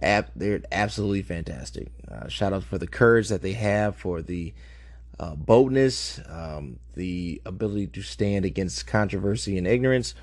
they're 0.00 0.62
absolutely 0.72 1.22
fantastic. 1.22 1.88
Uh, 2.10 2.28
shout 2.28 2.52
out 2.52 2.64
for 2.64 2.78
the 2.78 2.86
courage 2.86 3.28
that 3.28 3.42
they 3.42 3.52
have, 3.52 3.96
for 3.96 4.22
the 4.22 4.54
uh, 5.20 5.34
boldness, 5.34 6.20
um, 6.28 6.78
the 6.94 7.40
ability 7.44 7.86
to 7.86 8.02
stand 8.02 8.44
against 8.44 8.86
controversy 8.86 9.58
and 9.58 9.66
ignorance. 9.66 10.14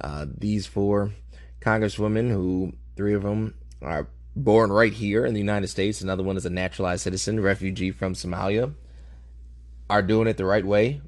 Uh, 0.00 0.26
these 0.38 0.66
four 0.66 1.12
congresswomen, 1.60 2.30
who 2.30 2.72
three 2.96 3.14
of 3.14 3.22
them 3.22 3.54
are 3.82 4.08
born 4.34 4.70
right 4.70 4.92
here 4.92 5.24
in 5.24 5.34
the 5.34 5.40
United 5.40 5.68
States, 5.68 6.00
another 6.00 6.22
one 6.22 6.36
is 6.36 6.46
a 6.46 6.50
naturalized 6.50 7.02
citizen, 7.02 7.40
refugee 7.40 7.90
from 7.90 8.14
Somalia, 8.14 8.74
are 9.88 10.02
doing 10.02 10.26
it 10.26 10.36
the 10.36 10.44
right 10.44 10.64
way, 10.64 11.00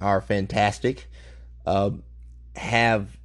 are 0.00 0.20
fantastic, 0.20 1.08
uh, 1.66 1.90
have 2.56 3.18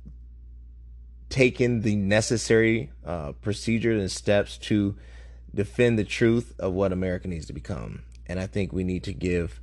taken 1.30 1.82
the 1.82 1.96
necessary 1.96 2.92
uh, 3.06 3.32
procedures 3.34 4.00
and 4.00 4.12
steps 4.12 4.58
to 4.58 4.96
defend 5.54 5.98
the 5.98 6.04
truth 6.04 6.54
of 6.60 6.74
what 6.74 6.92
America 6.92 7.28
needs 7.28 7.46
to 7.48 7.54
become. 7.54 8.04
And 8.28 8.40
I 8.40 8.48
think 8.48 8.72
we 8.72 8.84
need 8.84 9.04
to 9.04 9.14
give 9.14 9.60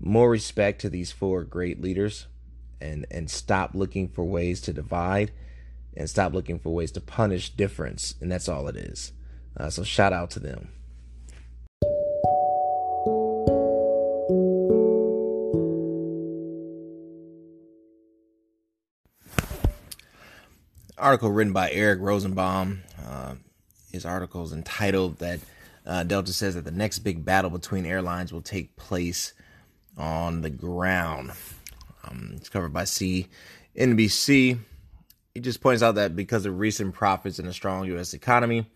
more 0.00 0.28
respect 0.28 0.80
to 0.80 0.90
these 0.90 1.12
four 1.12 1.44
great 1.44 1.80
leaders 1.80 2.26
and, 2.80 3.06
and 3.10 3.30
stop 3.30 3.74
looking 3.74 4.08
for 4.08 4.24
ways 4.24 4.60
to 4.62 4.72
divide 4.72 5.30
and 5.96 6.10
stop 6.10 6.32
looking 6.32 6.58
for 6.58 6.70
ways 6.70 6.90
to 6.92 7.00
punish 7.00 7.50
difference. 7.50 8.16
And 8.20 8.30
that's 8.32 8.48
all 8.48 8.66
it 8.68 8.76
is. 8.76 9.12
Uh, 9.56 9.70
so 9.70 9.84
shout 9.84 10.12
out 10.12 10.30
to 10.30 10.40
them. 10.40 10.68
Article 21.02 21.30
written 21.30 21.52
by 21.52 21.70
Eric 21.70 22.00
Rosenbaum. 22.00 22.82
Uh, 23.04 23.34
his 23.90 24.06
article 24.06 24.44
is 24.44 24.52
entitled 24.52 25.18
that 25.18 25.40
uh, 25.84 26.04
Delta 26.04 26.32
says 26.32 26.54
that 26.54 26.64
the 26.64 26.70
next 26.70 27.00
big 27.00 27.24
battle 27.24 27.50
between 27.50 27.84
airlines 27.84 28.32
will 28.32 28.40
take 28.40 28.76
place 28.76 29.32
on 29.98 30.42
the 30.42 30.50
ground. 30.50 31.32
Um, 32.04 32.34
it's 32.36 32.48
covered 32.48 32.72
by 32.72 32.84
CNBC. 32.84 34.58
He 35.34 35.40
just 35.40 35.60
points 35.60 35.82
out 35.82 35.96
that 35.96 36.14
because 36.14 36.46
of 36.46 36.58
recent 36.58 36.94
profits 36.94 37.38
and 37.38 37.48
a 37.48 37.52
strong 37.52 37.84
U.S. 37.86 38.14
economy, 38.14 38.70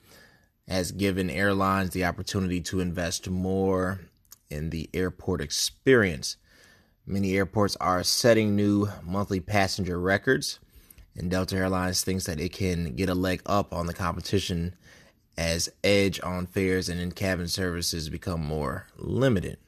has 0.68 0.90
given 0.90 1.30
airlines 1.30 1.90
the 1.90 2.04
opportunity 2.04 2.60
to 2.60 2.80
invest 2.80 3.30
more 3.30 4.00
in 4.50 4.70
the 4.70 4.90
airport 4.92 5.40
experience. 5.40 6.36
Many 7.06 7.36
airports 7.36 7.76
are 7.76 8.02
setting 8.02 8.56
new 8.56 8.88
monthly 9.04 9.38
passenger 9.38 10.00
records, 10.00 10.58
and 11.16 11.30
Delta 11.30 11.56
Airlines 11.56 12.02
thinks 12.02 12.24
that 12.24 12.40
it 12.40 12.52
can 12.52 12.94
get 12.94 13.08
a 13.08 13.14
leg 13.14 13.42
up 13.46 13.72
on 13.72 13.86
the 13.86 13.94
competition 13.94 14.74
as 15.36 15.70
edge 15.84 16.20
on 16.22 16.46
fares 16.46 16.88
and 16.88 17.00
in 17.00 17.12
cabin 17.12 17.48
services 17.48 18.08
become 18.08 18.40
more 18.40 18.86
limited. 18.96 19.58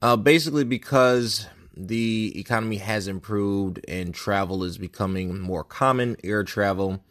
Uh, 0.00 0.16
basically, 0.16 0.64
because 0.64 1.46
the 1.76 2.32
economy 2.38 2.76
has 2.76 3.08
improved 3.08 3.80
and 3.88 4.14
travel 4.14 4.64
is 4.64 4.78
becoming 4.78 5.40
more 5.40 5.64
common, 5.64 6.16
air 6.22 6.44
travel, 6.44 7.02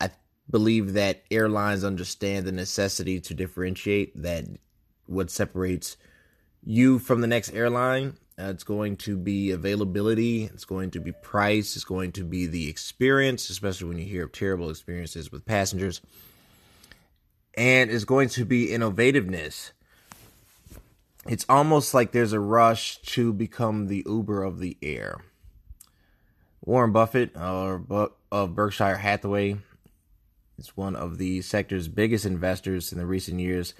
I 0.00 0.10
believe 0.48 0.94
that 0.94 1.22
airlines 1.30 1.84
understand 1.84 2.46
the 2.46 2.52
necessity 2.52 3.20
to 3.20 3.34
differentiate 3.34 4.20
that 4.22 4.44
what 5.06 5.30
separates 5.30 5.96
you 6.62 6.98
from 6.98 7.20
the 7.20 7.26
next 7.26 7.52
airline 7.52 8.16
Uh, 8.40 8.50
it's 8.50 8.64
going 8.64 8.96
to 8.96 9.16
be 9.16 9.50
availability. 9.50 10.44
It's 10.44 10.64
going 10.64 10.92
to 10.92 11.00
be 11.00 11.12
price. 11.12 11.76
It's 11.76 11.84
going 11.84 12.12
to 12.12 12.24
be 12.24 12.46
the 12.46 12.68
experience, 12.68 13.50
especially 13.50 13.88
when 13.88 13.98
you 13.98 14.06
hear 14.06 14.24
of 14.24 14.32
terrible 14.32 14.70
experiences 14.70 15.30
with 15.30 15.44
passengers. 15.44 16.00
And 17.54 17.90
it's 17.90 18.04
going 18.04 18.28
to 18.30 18.44
be 18.44 18.68
innovativeness. 18.68 19.72
It's 21.28 21.44
almost 21.48 21.92
like 21.92 22.12
there's 22.12 22.32
a 22.32 22.40
rush 22.40 23.02
to 23.02 23.32
become 23.32 23.88
the 23.88 24.04
Uber 24.06 24.42
of 24.42 24.58
the 24.58 24.78
air. 24.80 25.20
Warren 26.64 26.92
Buffett 26.92 27.36
uh, 27.36 27.78
of 28.32 28.54
Berkshire 28.54 28.96
Hathaway 28.96 29.58
is 30.58 30.76
one 30.76 30.96
of 30.96 31.18
the 31.18 31.42
sector's 31.42 31.88
biggest 31.88 32.24
investors 32.24 32.92
in 32.92 32.98
the 32.98 33.06
recent 33.06 33.40
years. 33.40 33.74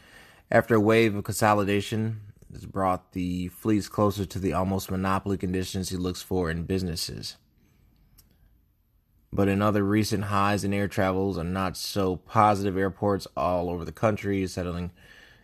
After 0.50 0.74
a 0.74 0.80
wave 0.80 1.14
of 1.14 1.24
consolidation 1.24 2.20
has 2.52 2.66
brought 2.66 3.12
the 3.12 3.48
fleets 3.48 3.88
closer 3.88 4.24
to 4.24 4.38
the 4.38 4.52
almost 4.52 4.90
monopoly 4.90 5.36
conditions 5.36 5.88
he 5.88 5.96
looks 5.96 6.22
for 6.22 6.50
in 6.50 6.64
businesses. 6.64 7.36
But 9.32 9.48
in 9.48 9.62
other 9.62 9.84
recent 9.84 10.24
highs 10.24 10.64
in 10.64 10.74
air 10.74 10.88
travels 10.88 11.36
and 11.36 11.54
not 11.54 11.76
so 11.76 12.16
positive 12.16 12.76
airports 12.76 13.28
all 13.36 13.70
over 13.70 13.84
the 13.84 13.92
country 13.92 14.42
is 14.42 14.52
settling 14.52 14.90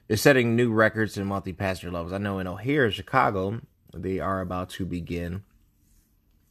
is 0.09 0.21
setting 0.21 0.55
new 0.55 0.73
records 0.73 1.17
in 1.17 1.27
monthly 1.27 1.53
passenger 1.53 1.91
levels. 1.91 2.13
I 2.13 2.19
know 2.19 2.39
in 2.39 2.47
O'Hare, 2.47 2.91
Chicago, 2.91 3.61
they 3.93 4.21
are 4.21 4.41
about 4.41 4.71
to 4.71 4.87
begin 4.87 5.43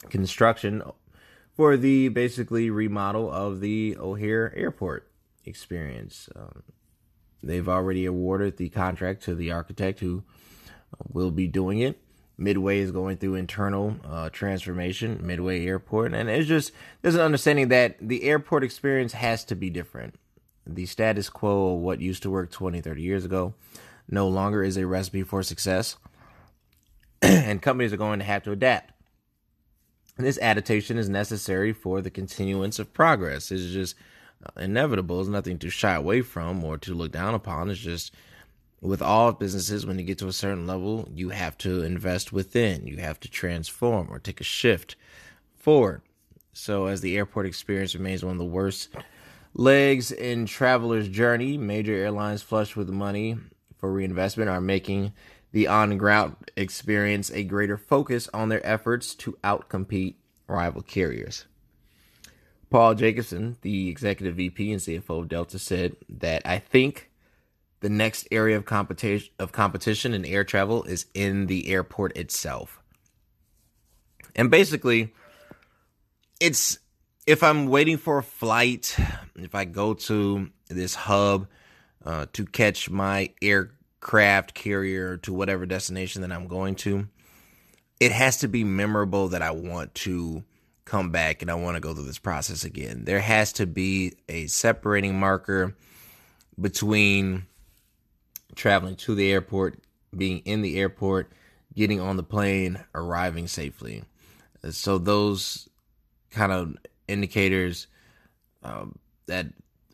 construction 0.09 0.81
for 1.55 1.77
the 1.77 2.09
basically 2.09 2.69
remodel 2.69 3.31
of 3.31 3.61
the 3.61 3.95
O'Hare 3.97 4.53
Airport 4.55 5.09
experience. 5.45 6.27
Um, 6.35 6.63
they've 7.41 7.69
already 7.69 8.05
awarded 8.05 8.57
the 8.57 8.69
contract 8.69 9.23
to 9.23 9.35
the 9.35 9.51
architect 9.51 9.99
who 9.99 10.23
will 11.11 11.31
be 11.31 11.47
doing 11.47 11.79
it. 11.79 11.99
Midway 12.37 12.79
is 12.79 12.91
going 12.91 13.17
through 13.17 13.35
internal 13.35 13.95
uh, 14.03 14.29
transformation, 14.29 15.19
Midway 15.23 15.65
Airport, 15.65 16.13
and 16.13 16.29
it's 16.29 16.47
just 16.47 16.73
there's 17.01 17.15
an 17.15 17.21
understanding 17.21 17.69
that 17.69 17.95
the 18.01 18.23
airport 18.23 18.63
experience 18.63 19.13
has 19.13 19.45
to 19.45 19.55
be 19.55 19.69
different. 19.69 20.15
The 20.67 20.85
status 20.85 21.29
quo 21.29 21.75
of 21.75 21.81
what 21.81 22.01
used 22.01 22.23
to 22.23 22.29
work 22.29 22.51
20, 22.51 22.81
30 22.81 23.01
years 23.01 23.23
ago 23.23 23.53
no 24.09 24.27
longer 24.27 24.63
is 24.63 24.77
a 24.77 24.85
recipe 24.85 25.23
for 25.23 25.43
success, 25.43 25.95
and 27.21 27.61
companies 27.61 27.93
are 27.93 27.97
going 27.97 28.19
to 28.19 28.25
have 28.25 28.43
to 28.43 28.51
adapt. 28.51 28.91
This 30.17 30.39
adaptation 30.39 30.97
is 30.97 31.09
necessary 31.09 31.73
for 31.73 32.01
the 32.01 32.09
continuance 32.09 32.79
of 32.79 32.93
progress. 32.93 33.51
It's 33.51 33.71
just 33.71 33.95
uh, 34.45 34.61
inevitable. 34.61 35.19
It's 35.19 35.29
nothing 35.29 35.59
to 35.59 35.69
shy 35.69 35.93
away 35.93 36.21
from 36.21 36.63
or 36.63 36.77
to 36.79 36.93
look 36.93 37.11
down 37.11 37.33
upon. 37.33 37.69
It's 37.69 37.79
just 37.79 38.13
with 38.85 39.01
all 39.01 39.31
businesses, 39.31 39.85
when 39.85 39.97
you 39.97 40.05
get 40.05 40.17
to 40.19 40.27
a 40.27 40.33
certain 40.33 40.67
level, 40.67 41.07
you 41.13 41.29
have 41.29 41.57
to 41.59 41.83
invest 41.83 42.31
within, 42.31 42.87
you 42.87 42.97
have 42.97 43.19
to 43.21 43.29
transform 43.29 44.07
or 44.09 44.19
take 44.19 44.41
a 44.41 44.45
shift 44.45 44.95
forward. 45.55 46.01
So, 46.53 46.85
as 46.85 47.01
the 47.01 47.17
airport 47.17 47.45
experience 47.45 47.95
remains 47.95 48.23
one 48.23 48.33
of 48.33 48.37
the 48.37 48.45
worst 48.45 48.89
legs 49.53 50.11
in 50.11 50.45
travelers' 50.45 51.09
journey, 51.09 51.57
major 51.57 51.93
airlines 51.93 52.41
flush 52.41 52.75
with 52.75 52.89
money 52.89 53.37
for 53.77 53.91
reinvestment 53.91 54.49
are 54.49 54.61
making 54.61 55.13
the 55.51 55.67
on 55.67 55.97
ground 55.97 56.35
experience 56.57 57.31
a 57.31 57.43
greater 57.43 57.77
focus 57.77 58.29
on 58.33 58.49
their 58.49 58.65
efforts 58.65 59.15
to 59.15 59.37
outcompete 59.43 60.15
rival 60.47 60.81
carriers. 60.81 61.45
Paul 62.69 62.95
Jacobson, 62.95 63.57
the 63.61 63.89
executive 63.89 64.35
VP 64.35 64.71
and 64.71 64.81
CFO 64.81 65.21
of 65.21 65.29
Delta, 65.29 65.59
said 65.59 65.95
that 66.09 66.41
I 66.45 66.59
think 66.59 67.09
the 67.85 67.89
next 67.89 68.27
area 68.31 68.57
of 68.57 68.65
competition 68.65 69.31
of 69.37 69.51
competition 69.51 70.15
in 70.15 70.25
air 70.25 70.43
travel 70.43 70.81
is 70.85 71.05
in 71.13 71.45
the 71.45 71.67
airport 71.67 72.17
itself. 72.17 72.81
And 74.35 74.49
basically, 74.49 75.13
it's 76.39 76.79
if 77.27 77.43
I'm 77.43 77.67
waiting 77.67 77.97
for 77.97 78.17
a 78.17 78.23
flight, 78.23 78.97
if 79.35 79.53
I 79.53 79.65
go 79.65 79.93
to 79.93 80.49
this 80.67 80.95
hub 80.95 81.45
uh, 82.03 82.25
to 82.33 82.45
catch 82.45 82.89
my 82.89 83.29
aircraft 83.39 84.55
carrier 84.55 85.17
to 85.17 85.31
whatever 85.31 85.67
destination 85.67 86.23
that 86.23 86.31
I'm 86.31 86.47
going 86.47 86.73
to, 86.77 87.07
it 87.99 88.11
has 88.11 88.37
to 88.37 88.47
be 88.47 88.63
memorable 88.63 89.27
that 89.27 89.43
I 89.43 89.51
want 89.51 89.93
to 90.05 90.43
come 90.85 91.11
back 91.11 91.43
and 91.43 91.51
I 91.51 91.53
want 91.53 91.75
to 91.75 91.81
go 91.81 91.93
through 91.93 92.05
this 92.05 92.17
process 92.17 92.63
again. 92.63 93.05
There 93.05 93.19
has 93.19 93.53
to 93.53 93.67
be 93.67 94.13
a 94.27 94.47
separating 94.47 95.19
marker 95.19 95.75
between 96.59 97.45
traveling 98.55 98.95
to 98.95 99.15
the 99.15 99.31
airport, 99.31 99.79
being 100.15 100.39
in 100.39 100.61
the 100.61 100.79
airport, 100.79 101.31
getting 101.73 101.99
on 101.99 102.17
the 102.17 102.23
plane, 102.23 102.83
arriving 102.93 103.47
safely. 103.47 104.03
So 104.71 104.97
those 104.97 105.69
kind 106.31 106.51
of 106.51 106.75
indicators, 107.07 107.87
uh, 108.63 108.85
that 109.27 109.47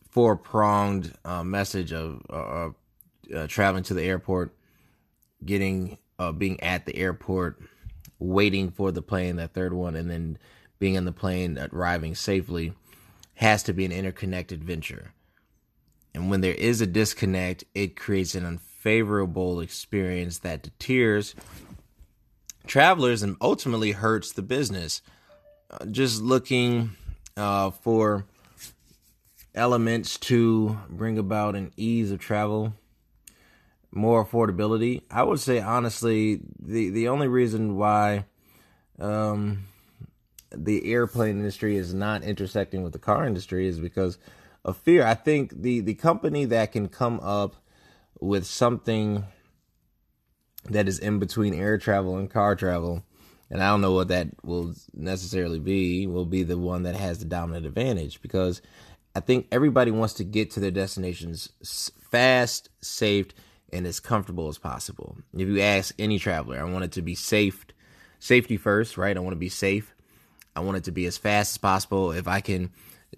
four 0.10 0.36
pronged 0.36 1.14
uh, 1.26 1.44
message 1.44 1.92
of 1.92 2.22
uh, 2.30 2.70
uh, 3.36 3.48
traveling 3.48 3.84
to 3.84 3.94
the 3.94 4.04
airport, 4.04 4.54
getting 5.44 5.98
uh, 6.20 6.32
being 6.32 6.62
at 6.62 6.86
the 6.86 6.96
airport, 6.96 7.62
waiting 8.20 8.70
for 8.70 8.92
the 8.92 9.02
plane, 9.02 9.38
that 9.38 9.54
third 9.54 9.74
one, 9.74 9.96
and 9.96 10.10
then 10.10 10.38
being 10.80 10.96
in 10.96 11.06
the 11.06 11.12
plane, 11.12 11.58
arriving 11.74 12.16
safely, 12.16 12.74
has 13.36 13.64
to 13.64 13.74
be 13.74 13.86
an 13.86 13.92
interconnected 13.92 14.64
venture. 14.64 15.14
And 16.14 16.30
when 16.30 16.42
there 16.42 16.54
is 16.54 16.82
a 16.82 16.88
disconnect, 16.88 17.64
it 17.74 17.96
creates 17.96 18.36
an 18.36 18.46
unfavorable 18.46 19.62
experience 19.62 20.40
that 20.40 20.64
deters 20.64 21.36
travelers 22.68 23.24
and 23.24 23.38
ultimately 23.42 23.92
hurts 23.92 24.32
the 24.32 24.42
business. 24.42 25.02
Uh, 25.70 25.86
just 25.86 26.22
looking 26.22 26.92
uh, 27.38 27.72
for 27.72 28.26
elements 29.56 30.18
to 30.18 30.78
bring 30.90 31.18
about 31.18 31.56
an 31.56 31.72
ease 31.78 32.12
of 32.12 32.20
travel, 32.20 32.74
more 33.92 34.26
affordability. 34.26 35.02
I 35.10 35.24
would 35.24 35.40
say 35.40 35.60
honestly, 35.60 36.42
the 36.60 36.90
the 36.90 37.08
only 37.08 37.28
reason 37.28 37.76
why 37.76 38.26
um, 39.00 39.66
the 40.52 40.92
airplane 40.92 41.38
industry 41.38 41.78
is 41.78 41.94
not 41.94 42.24
intersecting 42.24 42.84
with 42.84 42.94
the 42.94 43.00
car 43.00 43.26
industry 43.26 43.68
is 43.68 43.80
because 43.80 44.18
of 44.64 44.78
fear. 44.78 45.06
I 45.06 45.14
think 45.14 45.62
the 45.62 45.80
the 45.80 45.94
company 45.94 46.46
that 46.46 46.72
can 46.72 46.88
come 46.88 47.20
up 47.22 47.56
with 48.20 48.46
something 48.46 49.26
that 50.66 50.88
is 50.88 51.00
in 51.00 51.20
between 51.20 51.54
air 51.54 51.78
travel 51.78 52.18
and 52.18 52.30
car 52.30 52.56
travel, 52.56 53.04
and 53.50 53.62
I 53.64 53.70
don't 53.70 53.82
know 53.82 53.94
what 53.94 54.10
that 54.10 54.28
will 54.44 54.74
necessarily 54.94 55.60
be, 55.60 56.06
will 56.06 56.26
be 56.26 56.44
the 56.44 56.58
one 56.58 56.84
that 56.84 56.96
has 56.96 57.20
the 57.20 57.26
dominant 57.26 57.66
advantage 57.66 58.22
because 58.22 58.62
I 59.16 59.20
think 59.20 59.48
everybody 59.52 59.92
wants 59.92 60.14
to 60.16 60.24
get 60.24 60.52
to 60.52 60.60
their 60.60 60.72
destinations 60.72 61.50
fast, 62.12 62.70
safe, 62.82 63.28
and 63.74 63.86
as 63.88 64.00
comfortable 64.00 64.48
as 64.48 64.58
possible. 64.58 65.18
If 65.34 65.48
you 65.48 65.62
ask 65.62 65.94
any 65.98 66.20
traveler, 66.20 66.60
I 66.60 66.64
want 66.64 66.86
it 66.86 66.92
to 66.94 67.02
be 67.02 67.16
safe, 67.16 67.66
safety 68.20 68.58
first, 68.58 68.98
right? 68.98 69.16
I 69.18 69.20
want 69.20 69.34
to 69.34 69.40
be 69.40 69.50
safe. 69.50 69.94
I 70.56 70.60
want 70.60 70.78
it 70.78 70.84
to 70.86 70.92
be 70.92 71.06
as 71.06 71.18
fast 71.18 71.54
as 71.54 71.58
possible. 71.58 72.12
If 72.12 72.28
I 72.28 72.42
can 72.42 72.72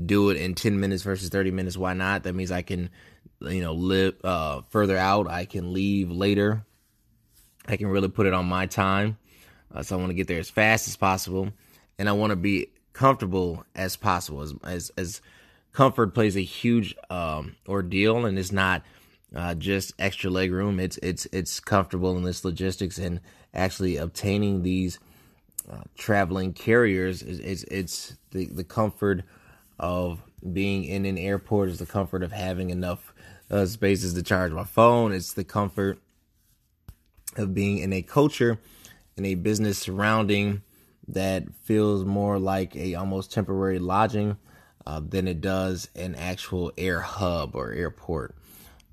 do 0.04 0.30
it 0.30 0.38
in 0.38 0.56
10 0.56 0.80
minutes 0.80 1.04
versus 1.04 1.30
30 1.30 1.52
minutes 1.52 1.78
why 1.78 1.94
not? 1.94 2.24
That 2.24 2.34
means 2.34 2.52
i 2.52 2.62
can 2.62 2.90
you 3.42 3.62
know 3.62 3.74
live 3.74 4.16
uh, 4.24 4.62
further 4.70 4.98
out. 4.98 5.28
I 5.28 5.46
can 5.46 5.74
leave 5.74 6.12
later. 6.12 6.66
I 7.68 7.78
can 7.78 7.88
really 7.88 8.10
put 8.10 8.26
it 8.26 8.34
on 8.34 8.46
my 8.46 8.66
time. 8.66 9.18
Uh, 9.74 9.82
so 9.82 9.96
i 9.96 10.00
want 10.00 10.10
to 10.10 10.16
get 10.16 10.28
there 10.28 10.40
as 10.40 10.50
fast 10.50 10.88
as 10.88 10.96
possible 10.96 11.50
and 11.98 12.08
i 12.08 12.12
want 12.12 12.30
to 12.30 12.36
be 12.36 12.68
comfortable 12.94 13.66
as 13.76 13.96
possible. 13.96 14.42
As 14.42 14.54
as, 14.64 14.92
as 14.98 15.22
comfort 15.74 16.14
plays 16.14 16.38
a 16.38 16.44
huge 16.44 16.96
um, 17.10 17.56
ordeal 17.68 18.26
and 18.26 18.38
it's 18.38 18.52
not 18.52 18.84
uh, 19.36 19.56
just 19.56 19.94
extra 20.00 20.30
leg 20.30 20.52
room. 20.52 20.80
It's 20.80 20.98
it's 20.98 21.28
it's 21.32 21.60
comfortable 21.60 22.16
in 22.16 22.24
this 22.24 22.46
logistics 22.46 22.98
and 22.98 23.20
actually 23.54 23.98
obtaining 23.98 24.62
these 24.62 25.00
uh, 25.72 25.82
traveling 25.96 26.54
carriers 26.54 27.22
is 27.24 27.40
it's, 27.40 27.64
it's 27.64 28.16
the 28.32 28.46
the 28.46 28.64
comfort 28.64 29.24
of 29.80 30.22
being 30.52 30.84
in 30.84 31.06
an 31.06 31.18
airport 31.18 31.70
is 31.70 31.80
the 31.80 31.86
comfort 31.86 32.24
of 32.24 32.32
having 32.32 32.70
enough 32.70 33.14
uh, 33.50 33.66
spaces 33.66 34.14
to 34.14 34.24
charge 34.24 34.52
my 34.52 34.64
phone. 34.64 35.12
It's 35.12 35.34
the 35.34 35.44
comfort 35.44 36.00
of 37.36 37.54
being 37.54 37.80
in 37.80 37.94
a 37.94 38.02
culture, 38.02 38.60
in 39.18 39.26
a 39.26 39.36
business 39.36 39.80
surrounding 39.80 40.62
that 41.08 41.44
feels 41.64 42.06
more 42.06 42.40
like 42.40 42.76
a 42.76 42.96
almost 42.96 43.32
temporary 43.32 43.80
lodging 43.80 44.38
uh, 44.86 45.02
than 45.04 45.28
it 45.28 45.42
does 45.42 45.90
an 45.96 46.16
actual 46.16 46.72
air 46.78 47.02
hub 47.02 47.56
or 47.56 47.72
airport. 47.72 48.36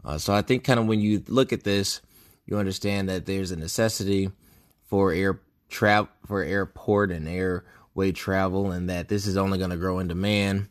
Uh, 0.04 0.18
so 0.18 0.32
I 0.32 0.42
think 0.42 0.64
kind 0.64 0.80
of 0.80 0.86
when 0.86 1.00
you 1.00 1.22
look 1.28 1.52
at 1.52 1.64
this, 1.64 2.00
you 2.46 2.56
understand 2.58 3.08
that 3.08 3.26
there's 3.26 3.50
a 3.50 3.56
necessity 3.56 4.30
for 4.86 5.12
air 5.12 5.40
travel 5.68 6.10
for 6.26 6.42
airport 6.42 7.12
and 7.12 7.28
air 7.28 7.64
way 7.94 8.12
travel 8.12 8.70
and 8.70 8.88
that 8.90 9.08
this 9.08 9.26
is 9.26 9.36
only 9.36 9.58
going 9.58 9.70
to 9.70 9.76
grow 9.76 9.98
in 9.98 10.08
demand. 10.08 10.68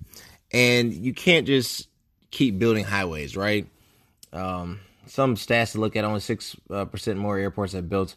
And 0.51 0.93
you 0.93 1.13
can't 1.13 1.45
just 1.45 1.88
keep 2.32 2.58
building 2.60 2.86
highways, 2.86 3.36
right? 3.36 3.67
Um, 4.34 4.79
some 5.05 5.36
stats 5.36 5.73
to 5.73 5.79
look 5.79 5.95
at 5.95 6.05
only 6.05 6.19
6% 6.19 6.58
uh, 6.69 7.15
more 7.15 7.38
airports 7.38 7.73
have 7.73 7.89
built 7.89 8.15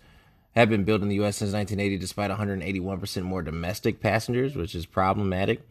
have 0.54 0.68
been 0.68 0.84
built 0.84 1.00
in 1.00 1.08
the 1.08 1.14
U.S. 1.16 1.38
since 1.38 1.52
1980, 1.52 1.96
despite 1.96 2.30
181% 2.30 3.22
more 3.22 3.40
domestic 3.40 4.00
passengers, 4.00 4.54
which 4.54 4.74
is 4.74 4.84
problematic. 4.84 5.66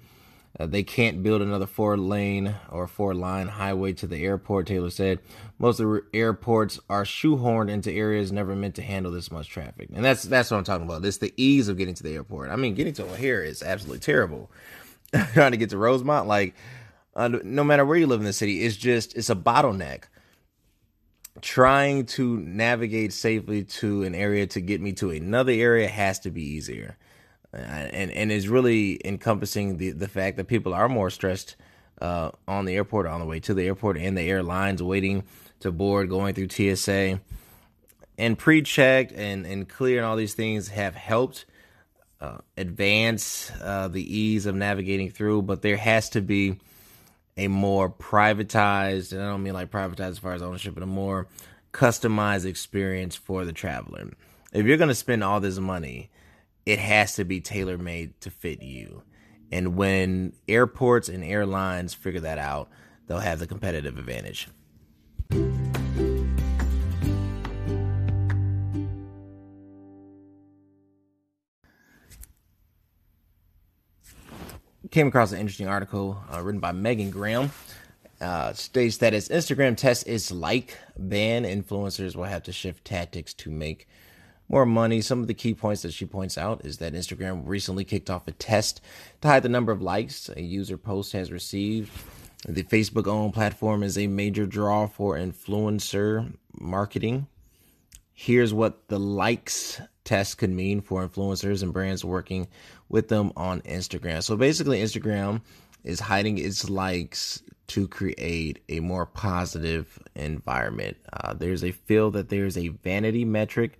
Uh, 0.61 0.67
they 0.67 0.83
can't 0.83 1.23
build 1.23 1.41
another 1.41 1.65
four 1.65 1.97
lane 1.97 2.55
or 2.69 2.85
four 2.85 3.15
line 3.15 3.47
highway 3.47 3.91
to 3.93 4.05
the 4.05 4.23
airport, 4.23 4.67
Taylor 4.67 4.91
said. 4.91 5.17
Most 5.57 5.79
of 5.79 5.87
the 5.87 6.03
airports 6.13 6.79
are 6.87 7.03
shoehorned 7.03 7.71
into 7.71 7.91
areas 7.91 8.31
never 8.31 8.55
meant 8.55 8.75
to 8.75 8.83
handle 8.83 9.11
this 9.11 9.31
much 9.31 9.49
traffic. 9.49 9.89
And 9.91 10.05
that's 10.05 10.21
that's 10.21 10.51
what 10.51 10.57
I'm 10.57 10.63
talking 10.63 10.85
about. 10.85 11.03
It's 11.03 11.17
the 11.17 11.33
ease 11.35 11.67
of 11.67 11.77
getting 11.77 11.95
to 11.95 12.03
the 12.03 12.13
airport. 12.13 12.51
I 12.51 12.57
mean, 12.57 12.75
getting 12.75 12.93
to 12.93 13.05
O'Hare 13.05 13.43
is 13.43 13.63
absolutely 13.63 14.01
terrible. 14.01 14.51
Trying 15.33 15.51
to 15.51 15.57
get 15.57 15.71
to 15.71 15.79
Rosemont, 15.79 16.27
like, 16.27 16.53
uh, 17.15 17.27
no 17.27 17.63
matter 17.63 17.83
where 17.83 17.97
you 17.97 18.05
live 18.05 18.19
in 18.19 18.25
the 18.27 18.31
city, 18.31 18.63
it's 18.63 18.77
just, 18.77 19.17
it's 19.17 19.31
a 19.31 19.35
bottleneck. 19.35 20.03
Trying 21.41 22.05
to 22.07 22.39
navigate 22.39 23.13
safely 23.13 23.63
to 23.63 24.03
an 24.03 24.13
area 24.13 24.45
to 24.47 24.61
get 24.61 24.79
me 24.79 24.93
to 24.93 25.09
another 25.09 25.53
area 25.53 25.87
has 25.87 26.19
to 26.19 26.29
be 26.29 26.43
easier 26.43 26.97
and 27.53 28.11
and 28.11 28.31
is 28.31 28.47
really 28.47 28.99
encompassing 29.05 29.77
the 29.77 29.91
the 29.91 30.07
fact 30.07 30.37
that 30.37 30.47
people 30.47 30.73
are 30.73 30.89
more 30.89 31.09
stressed 31.09 31.55
uh, 32.01 32.31
on 32.47 32.65
the 32.65 32.75
airport, 32.75 33.05
on 33.05 33.19
the 33.19 33.25
way 33.25 33.39
to 33.41 33.53
the 33.53 33.65
airport, 33.65 33.97
and 33.97 34.17
the 34.17 34.29
airlines 34.29 34.81
waiting 34.81 35.23
to 35.59 35.71
board, 35.71 36.09
going 36.09 36.33
through 36.33 36.49
TSA, 36.49 37.19
and 38.17 38.37
pre-checked 38.37 39.11
and 39.11 39.45
and 39.45 39.67
clear 39.69 39.97
and 39.97 40.05
all 40.05 40.15
these 40.15 40.33
things 40.33 40.69
have 40.69 40.95
helped 40.95 41.45
uh, 42.19 42.37
advance 42.57 43.51
uh, 43.61 43.87
the 43.87 44.17
ease 44.17 44.45
of 44.45 44.55
navigating 44.55 45.09
through. 45.09 45.41
But 45.41 45.61
there 45.61 45.77
has 45.77 46.09
to 46.11 46.21
be 46.21 46.57
a 47.37 47.47
more 47.47 47.89
privatized, 47.89 49.11
and 49.13 49.21
I 49.21 49.25
don't 49.25 49.43
mean 49.43 49.53
like 49.53 49.71
privatized 49.71 50.09
as 50.09 50.19
far 50.19 50.33
as 50.33 50.41
ownership, 50.41 50.73
but 50.73 50.83
a 50.83 50.87
more 50.87 51.27
customized 51.73 52.45
experience 52.45 53.15
for 53.15 53.45
the 53.45 53.53
traveler. 53.53 54.09
If 54.51 54.65
you're 54.65 54.77
going 54.77 54.89
to 54.89 54.95
spend 54.95 55.23
all 55.23 55.39
this 55.39 55.57
money 55.57 56.09
it 56.65 56.79
has 56.79 57.15
to 57.15 57.23
be 57.23 57.41
tailor 57.41 57.77
made 57.77 58.19
to 58.21 58.29
fit 58.29 58.61
you. 58.61 59.03
And 59.51 59.75
when 59.75 60.33
airports 60.47 61.09
and 61.09 61.23
airlines 61.23 61.93
figure 61.93 62.21
that 62.21 62.37
out, 62.37 62.69
they'll 63.07 63.19
have 63.19 63.39
the 63.39 63.47
competitive 63.47 63.97
advantage. 63.97 64.47
Came 74.89 75.07
across 75.07 75.31
an 75.31 75.39
interesting 75.39 75.67
article 75.67 76.21
uh, 76.33 76.41
written 76.41 76.59
by 76.59 76.73
Megan 76.73 77.11
Graham. 77.11 77.51
Uh, 78.19 78.53
states 78.53 78.97
that 78.97 79.15
as 79.15 79.29
Instagram 79.29 79.75
tests 79.75 80.03
its 80.03 80.31
like 80.31 80.77
ban, 80.95 81.43
influencers 81.43 82.15
will 82.15 82.25
have 82.25 82.43
to 82.43 82.51
shift 82.51 82.85
tactics 82.85 83.33
to 83.33 83.49
make 83.49 83.87
more 84.51 84.65
money. 84.65 84.99
Some 84.99 85.21
of 85.21 85.27
the 85.27 85.33
key 85.33 85.53
points 85.53 85.81
that 85.83 85.93
she 85.93 86.05
points 86.05 86.37
out 86.37 86.65
is 86.65 86.77
that 86.77 86.93
Instagram 86.93 87.43
recently 87.45 87.85
kicked 87.85 88.09
off 88.09 88.27
a 88.27 88.31
test 88.33 88.81
to 89.21 89.29
hide 89.29 89.43
the 89.43 89.49
number 89.49 89.71
of 89.71 89.81
likes 89.81 90.29
a 90.29 90.41
user 90.41 90.77
post 90.77 91.13
has 91.13 91.31
received. 91.31 91.89
The 92.45 92.63
Facebook 92.63 93.07
owned 93.07 93.33
platform 93.33 93.81
is 93.81 93.97
a 93.97 94.07
major 94.07 94.45
draw 94.45 94.87
for 94.87 95.15
influencer 95.15 96.33
marketing. 96.59 97.27
Here's 98.13 98.53
what 98.53 98.89
the 98.89 98.99
likes 98.99 99.79
test 100.03 100.37
could 100.37 100.49
mean 100.49 100.81
for 100.81 101.07
influencers 101.07 101.63
and 101.63 101.71
brands 101.71 102.03
working 102.03 102.47
with 102.89 103.07
them 103.07 103.31
on 103.37 103.61
Instagram. 103.61 104.21
So 104.21 104.35
basically, 104.35 104.81
Instagram 104.81 105.41
is 105.83 105.99
hiding 105.99 106.37
its 106.37 106.69
likes 106.69 107.41
to 107.67 107.87
create 107.87 108.61
a 108.67 108.81
more 108.81 109.05
positive 109.05 109.97
environment. 110.15 110.97
Uh, 111.13 111.33
there's 111.33 111.63
a 111.63 111.71
feel 111.71 112.11
that 112.11 112.29
there's 112.29 112.57
a 112.57 112.67
vanity 112.67 113.23
metric 113.23 113.79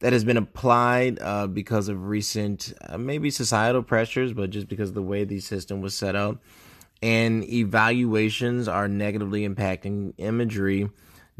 that 0.00 0.12
has 0.12 0.24
been 0.24 0.36
applied 0.36 1.18
uh, 1.20 1.46
because 1.46 1.88
of 1.88 2.08
recent, 2.08 2.72
uh, 2.88 2.98
maybe 2.98 3.30
societal 3.30 3.82
pressures, 3.82 4.32
but 4.32 4.50
just 4.50 4.68
because 4.68 4.88
of 4.88 4.94
the 4.94 5.02
way 5.02 5.24
the 5.24 5.40
system 5.40 5.80
was 5.80 5.94
set 5.94 6.16
up. 6.16 6.38
And 7.02 7.44
evaluations 7.44 8.66
are 8.68 8.88
negatively 8.88 9.48
impacting 9.48 10.14
imagery 10.18 10.90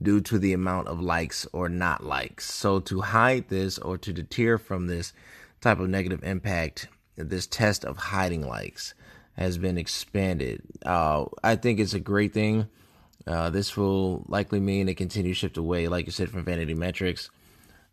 due 0.00 0.20
to 0.22 0.38
the 0.38 0.52
amount 0.52 0.88
of 0.88 1.00
likes 1.00 1.46
or 1.52 1.68
not 1.68 2.04
likes. 2.04 2.50
So, 2.50 2.80
to 2.80 3.00
hide 3.00 3.48
this 3.48 3.78
or 3.78 3.98
to 3.98 4.12
deter 4.12 4.56
from 4.56 4.86
this 4.86 5.12
type 5.60 5.78
of 5.78 5.88
negative 5.90 6.24
impact, 6.24 6.88
this 7.16 7.46
test 7.46 7.84
of 7.84 7.96
hiding 7.98 8.46
likes 8.46 8.94
has 9.36 9.58
been 9.58 9.76
expanded. 9.76 10.62
Uh, 10.84 11.26
I 11.42 11.56
think 11.56 11.78
it's 11.78 11.94
a 11.94 12.00
great 12.00 12.32
thing. 12.32 12.68
Uh, 13.26 13.50
this 13.50 13.76
will 13.76 14.24
likely 14.28 14.60
mean 14.60 14.88
a 14.88 14.94
continued 14.94 15.36
shift 15.36 15.58
away, 15.58 15.88
like 15.88 16.06
you 16.06 16.12
said, 16.12 16.30
from 16.30 16.44
vanity 16.44 16.74
metrics 16.74 17.30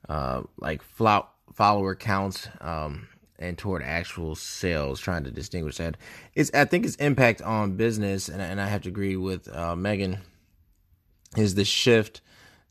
uh, 0.10 0.44
like 0.60 0.82
follower 1.54 1.96
counts 1.96 2.48
um, 2.62 3.08
and 3.40 3.58
toward 3.58 3.84
actual 3.84 4.36
sales, 4.36 5.00
trying 5.00 5.24
to 5.24 5.32
distinguish 5.32 5.78
that. 5.78 5.98
It's 6.34 6.52
I 6.54 6.66
think 6.66 6.86
its 6.86 6.96
impact 6.96 7.42
on 7.42 7.76
business, 7.76 8.30
and, 8.30 8.42
and 8.42 8.60
I 8.60 8.68
have 8.68 8.84
to 8.84 8.90
agree 8.90 9.16
with 9.16 9.54
uh, 9.54 9.76
Megan, 9.76 10.20
is 11.36 11.56
the 11.56 11.66
shift 11.66 12.22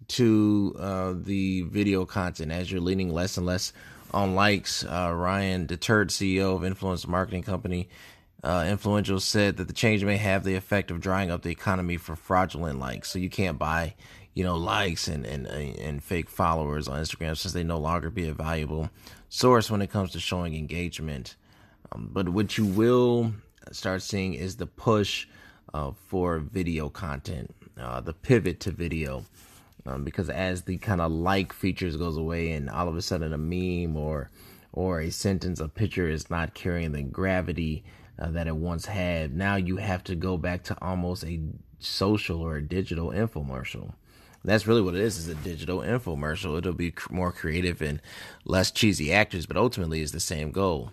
to 0.08 0.74
uh, 0.78 1.14
the 1.16 1.62
video 1.62 2.04
content 2.04 2.52
as 2.52 2.70
you're 2.70 2.80
leaning 2.80 3.12
less 3.12 3.36
and 3.36 3.46
less 3.46 3.72
on 4.12 4.34
likes. 4.34 4.84
Uh, 4.84 5.12
Ryan 5.14 5.66
Detert, 5.66 6.06
CEO 6.06 6.54
of 6.54 6.64
influence 6.64 7.06
marketing 7.06 7.42
company, 7.42 7.88
uh, 8.42 8.66
Influential, 8.68 9.20
said 9.20 9.56
that 9.56 9.66
the 9.66 9.74
change 9.74 10.04
may 10.04 10.16
have 10.16 10.44
the 10.44 10.54
effect 10.54 10.90
of 10.90 11.00
drying 11.00 11.30
up 11.30 11.42
the 11.42 11.50
economy 11.50 11.96
for 11.96 12.14
fraudulent 12.16 12.78
likes. 12.78 13.10
So 13.10 13.18
you 13.18 13.30
can't 13.30 13.58
buy 13.58 13.94
you 14.36 14.44
know, 14.44 14.54
likes 14.54 15.08
and, 15.08 15.24
and, 15.24 15.46
and 15.46 16.04
fake 16.04 16.28
followers 16.28 16.88
on 16.88 17.00
Instagram 17.00 17.34
since 17.34 17.54
they 17.54 17.64
no 17.64 17.78
longer 17.78 18.10
be 18.10 18.28
a 18.28 18.34
valuable 18.34 18.90
source 19.30 19.70
when 19.70 19.80
it 19.80 19.90
comes 19.90 20.12
to 20.12 20.20
showing 20.20 20.54
engagement. 20.54 21.36
Um, 21.90 22.10
but 22.12 22.28
what 22.28 22.58
you 22.58 22.66
will 22.66 23.32
start 23.72 24.02
seeing 24.02 24.34
is 24.34 24.56
the 24.56 24.66
push 24.66 25.26
uh, 25.72 25.92
for 25.92 26.38
video 26.38 26.90
content, 26.90 27.54
uh, 27.80 28.02
the 28.02 28.12
pivot 28.12 28.60
to 28.60 28.72
video. 28.72 29.24
Um, 29.86 30.04
because 30.04 30.28
as 30.28 30.62
the 30.62 30.76
kind 30.76 31.00
of 31.00 31.10
like 31.10 31.54
features 31.54 31.96
goes 31.96 32.18
away 32.18 32.52
and 32.52 32.68
all 32.68 32.88
of 32.88 32.96
a 32.96 33.02
sudden 33.02 33.32
a 33.32 33.38
meme 33.38 33.96
or 33.96 34.28
or 34.72 35.00
a 35.00 35.10
sentence, 35.10 35.60
a 35.60 35.68
picture 35.68 36.10
is 36.10 36.28
not 36.28 36.52
carrying 36.52 36.92
the 36.92 37.02
gravity 37.02 37.84
uh, 38.18 38.30
that 38.32 38.46
it 38.46 38.56
once 38.56 38.84
had, 38.84 39.34
now 39.34 39.56
you 39.56 39.78
have 39.78 40.04
to 40.04 40.14
go 40.14 40.36
back 40.36 40.62
to 40.64 40.76
almost 40.82 41.24
a 41.24 41.40
social 41.78 42.42
or 42.42 42.56
a 42.56 42.62
digital 42.62 43.08
infomercial. 43.08 43.94
That's 44.46 44.66
really 44.66 44.80
what 44.80 44.94
it 44.94 45.00
is, 45.00 45.18
is 45.18 45.28
a 45.28 45.34
digital 45.34 45.80
infomercial. 45.80 46.56
It'll 46.56 46.72
be 46.72 46.94
more 47.10 47.32
creative 47.32 47.82
and 47.82 48.00
less 48.44 48.70
cheesy 48.70 49.12
actors, 49.12 49.44
but 49.44 49.56
ultimately 49.56 50.00
is 50.00 50.12
the 50.12 50.20
same 50.20 50.52
goal. 50.52 50.92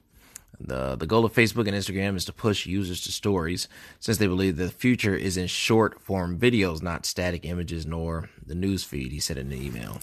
The, 0.60 0.96
the 0.96 1.06
goal 1.06 1.24
of 1.24 1.34
Facebook 1.34 1.68
and 1.68 1.78
Instagram 1.78 2.16
is 2.16 2.26
to 2.26 2.34
push 2.34 2.66
users 2.66 3.02
to 3.02 3.12
stories 3.12 3.68
since 4.00 4.18
they 4.18 4.28
believe 4.28 4.58
the 4.58 4.70
future 4.70 5.16
is 5.16 5.38
in 5.38 5.48
short 5.48 6.02
form 6.02 6.40
videos, 6.40 6.82
not 6.82 7.06
static 7.06 7.46
images 7.46 7.86
nor 7.86 8.30
the 8.44 8.56
news 8.56 8.84
feed, 8.84 9.12
he 9.12 9.20
said 9.20 9.38
in 9.38 9.52
an 9.52 9.62
email. 9.62 10.00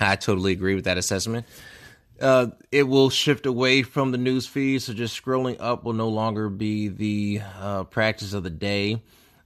I 0.00 0.16
totally 0.16 0.52
agree 0.52 0.74
with 0.74 0.84
that 0.84 0.98
assessment. 0.98 1.46
Uh, 2.20 2.48
it 2.72 2.84
will 2.84 3.10
shift 3.10 3.44
away 3.44 3.82
from 3.82 4.12
the 4.12 4.18
news 4.18 4.46
feed, 4.46 4.80
so 4.80 4.94
just 4.94 5.22
scrolling 5.22 5.56
up 5.60 5.84
will 5.84 5.92
no 5.92 6.08
longer 6.08 6.48
be 6.48 6.88
the 6.88 7.42
uh, 7.58 7.84
practice 7.84 8.32
of 8.32 8.44
the 8.44 8.50
day. 8.50 9.02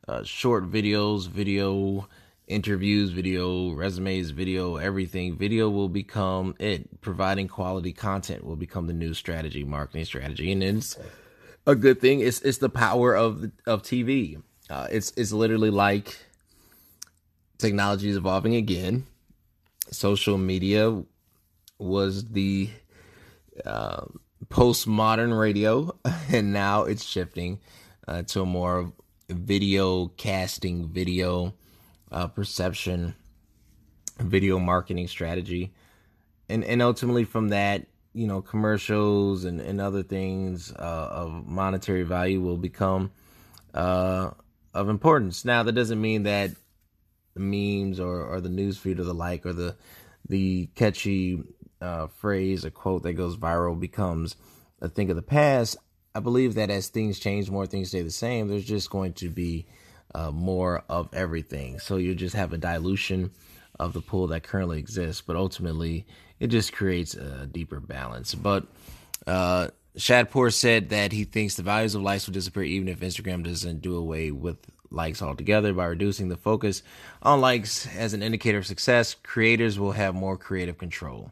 Uh, 0.06 0.22
short 0.22 0.70
videos, 0.70 1.28
video 1.28 2.08
interviews, 2.50 3.10
video, 3.10 3.70
resumes, 3.70 4.30
video, 4.30 4.76
everything. 4.76 5.36
Video 5.36 5.70
will 5.70 5.88
become 5.88 6.54
it. 6.58 7.00
Providing 7.00 7.48
quality 7.48 7.92
content 7.92 8.44
will 8.44 8.56
become 8.56 8.86
the 8.86 8.92
new 8.92 9.14
strategy, 9.14 9.64
marketing 9.64 10.04
strategy, 10.04 10.52
and 10.52 10.62
it's 10.62 10.98
a 11.66 11.74
good 11.74 12.00
thing. 12.00 12.20
It's 12.20 12.40
it's 12.42 12.58
the 12.58 12.68
power 12.68 13.14
of 13.16 13.50
of 13.66 13.82
TV. 13.82 14.42
Uh, 14.68 14.88
it's 14.90 15.12
it's 15.16 15.32
literally 15.32 15.70
like 15.70 16.18
technology 17.58 18.08
is 18.08 18.16
evolving 18.16 18.56
again. 18.56 19.06
Social 19.90 20.36
media 20.36 21.02
was 21.78 22.28
the 22.30 22.70
uh, 23.64 24.04
postmodern 24.48 25.38
radio, 25.38 25.96
and 26.32 26.52
now 26.52 26.84
it's 26.84 27.04
shifting 27.04 27.60
uh, 28.08 28.22
to 28.22 28.42
a 28.42 28.46
more 28.46 28.92
video 29.28 30.08
casting, 30.08 30.88
video 30.88 31.54
uh, 32.10 32.26
perception, 32.26 33.14
video 34.18 34.58
marketing 34.58 35.08
strategy, 35.08 35.72
and 36.48 36.64
and 36.64 36.82
ultimately 36.82 37.24
from 37.24 37.48
that, 37.48 37.86
you 38.12 38.26
know, 38.26 38.42
commercials 38.42 39.44
and 39.44 39.60
and 39.60 39.80
other 39.80 40.02
things 40.02 40.72
uh, 40.72 41.08
of 41.10 41.46
monetary 41.46 42.02
value 42.02 42.40
will 42.40 42.56
become 42.56 43.10
uh, 43.74 44.30
of 44.74 44.88
importance. 44.88 45.44
Now, 45.44 45.62
that 45.62 45.72
doesn't 45.72 46.00
mean 46.00 46.24
that 46.24 46.50
the 47.34 47.40
memes 47.40 48.00
or 48.00 48.22
or 48.22 48.40
the 48.40 48.48
newsfeed 48.48 48.98
or 48.98 49.04
the 49.04 49.14
like 49.14 49.46
or 49.46 49.52
the 49.52 49.76
the 50.28 50.68
catchy 50.74 51.42
uh, 51.80 52.06
phrase 52.08 52.64
or 52.64 52.70
quote 52.70 53.02
that 53.04 53.14
goes 53.14 53.36
viral 53.36 53.78
becomes 53.78 54.36
a 54.80 54.88
thing 54.88 55.10
of 55.10 55.16
the 55.16 55.22
past. 55.22 55.76
I 56.14 56.20
believe 56.20 56.54
that 56.54 56.70
as 56.70 56.88
things 56.88 57.18
change, 57.18 57.50
more 57.50 57.66
things 57.66 57.88
stay 57.88 58.02
the 58.02 58.10
same. 58.10 58.48
There's 58.48 58.64
just 58.64 58.90
going 58.90 59.12
to 59.14 59.28
be 59.28 59.66
uh, 60.14 60.30
more 60.30 60.84
of 60.88 61.08
everything. 61.12 61.78
So 61.78 61.96
you 61.96 62.14
just 62.14 62.34
have 62.34 62.52
a 62.52 62.58
dilution 62.58 63.30
of 63.78 63.92
the 63.92 64.00
pool 64.00 64.26
that 64.28 64.42
currently 64.42 64.78
exists, 64.78 65.22
but 65.22 65.36
ultimately 65.36 66.06
it 66.38 66.48
just 66.48 66.72
creates 66.72 67.14
a 67.14 67.46
deeper 67.46 67.80
balance. 67.80 68.34
But 68.34 68.66
uh, 69.26 69.68
Shadpour 69.96 70.52
said 70.52 70.90
that 70.90 71.12
he 71.12 71.24
thinks 71.24 71.56
the 71.56 71.62
values 71.62 71.94
of 71.94 72.02
likes 72.02 72.26
will 72.26 72.34
disappear 72.34 72.62
even 72.62 72.88
if 72.88 73.00
Instagram 73.00 73.44
doesn't 73.44 73.80
do 73.80 73.96
away 73.96 74.30
with 74.30 74.58
likes 74.90 75.22
altogether 75.22 75.72
by 75.72 75.86
reducing 75.86 76.28
the 76.28 76.36
focus 76.36 76.82
on 77.22 77.40
likes 77.40 77.86
as 77.96 78.12
an 78.12 78.22
indicator 78.22 78.58
of 78.58 78.66
success. 78.66 79.14
Creators 79.22 79.78
will 79.78 79.92
have 79.92 80.14
more 80.14 80.36
creative 80.36 80.78
control, 80.78 81.30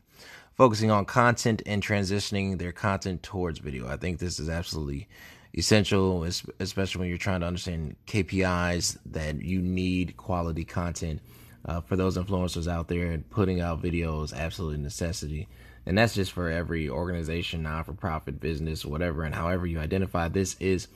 focusing 0.54 0.90
on 0.90 1.04
content 1.04 1.62
and 1.66 1.82
transitioning 1.82 2.58
their 2.58 2.72
content 2.72 3.22
towards 3.22 3.58
video. 3.58 3.88
I 3.88 3.96
think 3.96 4.18
this 4.18 4.38
is 4.38 4.48
absolutely 4.48 5.08
essential, 5.54 6.24
especially 6.24 7.00
when 7.00 7.08
you're 7.08 7.18
trying 7.18 7.40
to 7.40 7.46
understand 7.46 7.96
KPIs 8.06 8.98
that 9.06 9.42
you 9.42 9.60
need 9.60 10.16
quality 10.16 10.64
content 10.64 11.20
uh, 11.64 11.80
for 11.80 11.96
those 11.96 12.16
influencers 12.16 12.70
out 12.70 12.88
there 12.88 13.10
and 13.10 13.28
putting 13.30 13.60
out 13.60 13.82
videos 13.82 14.34
absolutely 14.34 14.78
necessity. 14.78 15.48
And 15.86 15.96
that's 15.96 16.14
just 16.14 16.32
for 16.32 16.50
every 16.50 16.88
organization 16.88 17.62
non 17.62 17.84
for 17.84 17.94
profit 17.94 18.40
business 18.40 18.84
whatever 18.84 19.22
and 19.24 19.34
however 19.34 19.66
you 19.66 19.78
identify 19.78 20.28
this 20.28 20.56
is 20.60 20.88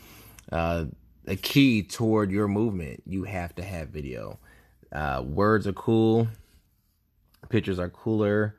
uh, 0.51 0.85
a 1.27 1.37
key 1.37 1.83
toward 1.83 2.31
your 2.31 2.49
movement. 2.49 3.03
You 3.07 3.25
have 3.25 3.55
to 3.55 3.62
have 3.62 3.88
video. 3.88 4.38
Uh, 4.93 5.23
words 5.25 5.67
are 5.67 5.73
cool 5.73 6.29
pictures 7.49 7.79
are 7.79 7.91
cooler 7.91 8.57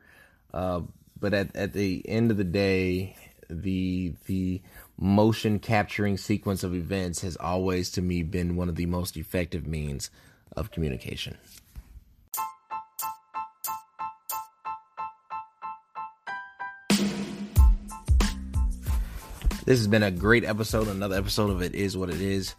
uh, 0.52 0.80
but 1.18 1.34
at, 1.34 1.54
at 1.54 1.72
the 1.72 2.02
end 2.08 2.30
of 2.30 2.36
the 2.36 2.44
day 2.44 3.16
the 3.50 4.14
the 4.26 4.62
motion 4.98 5.58
capturing 5.58 6.16
sequence 6.16 6.62
of 6.62 6.74
events 6.74 7.22
has 7.22 7.36
always 7.36 7.90
to 7.90 8.02
me 8.02 8.22
been 8.22 8.56
one 8.56 8.68
of 8.68 8.76
the 8.76 8.86
most 8.86 9.16
effective 9.16 9.66
means 9.66 10.10
of 10.56 10.70
communication 10.70 11.36
This 19.64 19.78
has 19.78 19.88
been 19.88 20.02
a 20.02 20.10
great 20.10 20.44
episode. 20.44 20.88
Another 20.88 21.16
episode 21.16 21.48
of 21.48 21.62
It 21.62 21.74
Is 21.74 21.96
What 21.96 22.10
It 22.10 22.20
Is 22.20 22.54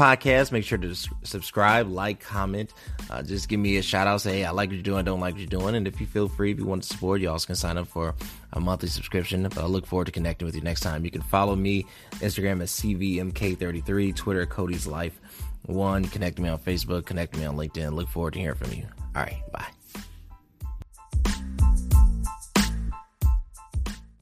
podcast. 0.00 0.50
Make 0.50 0.64
sure 0.64 0.78
to 0.78 0.94
subscribe, 1.22 1.88
like, 1.88 2.20
comment. 2.20 2.72
Uh, 3.10 3.22
just 3.22 3.48
give 3.48 3.60
me 3.60 3.76
a 3.76 3.82
shout 3.82 4.06
out. 4.06 4.22
Say, 4.22 4.38
hey, 4.38 4.44
I 4.46 4.50
like 4.50 4.70
what 4.70 4.76
you're 4.76 4.82
doing, 4.82 4.98
I 4.98 5.02
don't 5.02 5.20
like 5.20 5.34
what 5.34 5.40
you're 5.40 5.60
doing. 5.60 5.74
And 5.74 5.86
if 5.86 6.00
you 6.00 6.06
feel 6.06 6.28
free, 6.28 6.52
if 6.52 6.58
you 6.58 6.64
want 6.64 6.82
to 6.84 6.88
support, 6.88 7.20
you 7.20 7.28
also 7.28 7.46
can 7.46 7.54
sign 7.54 7.76
up 7.76 7.86
for 7.86 8.14
a 8.54 8.60
monthly 8.60 8.88
subscription. 8.88 9.42
But 9.42 9.58
I 9.58 9.66
look 9.66 9.86
forward 9.86 10.06
to 10.06 10.12
connecting 10.12 10.46
with 10.46 10.54
you 10.54 10.62
next 10.62 10.80
time. 10.80 11.04
You 11.04 11.10
can 11.10 11.22
follow 11.22 11.54
me, 11.54 11.84
Instagram 12.14 12.62
at 12.62 12.68
CVMK33, 12.68 14.16
Twitter 14.16 14.46
Cody's 14.46 14.86
Life. 14.86 15.20
One, 15.66 16.04
connect 16.06 16.38
me 16.38 16.48
on 16.48 16.58
Facebook, 16.58 17.04
connect 17.04 17.36
me 17.36 17.44
on 17.44 17.56
LinkedIn. 17.56 17.92
Look 17.92 18.08
forward 18.08 18.32
to 18.32 18.40
hearing 18.40 18.56
from 18.56 18.72
you. 18.72 18.86
All 19.14 19.22
right, 19.22 19.42
bye. 19.52 19.79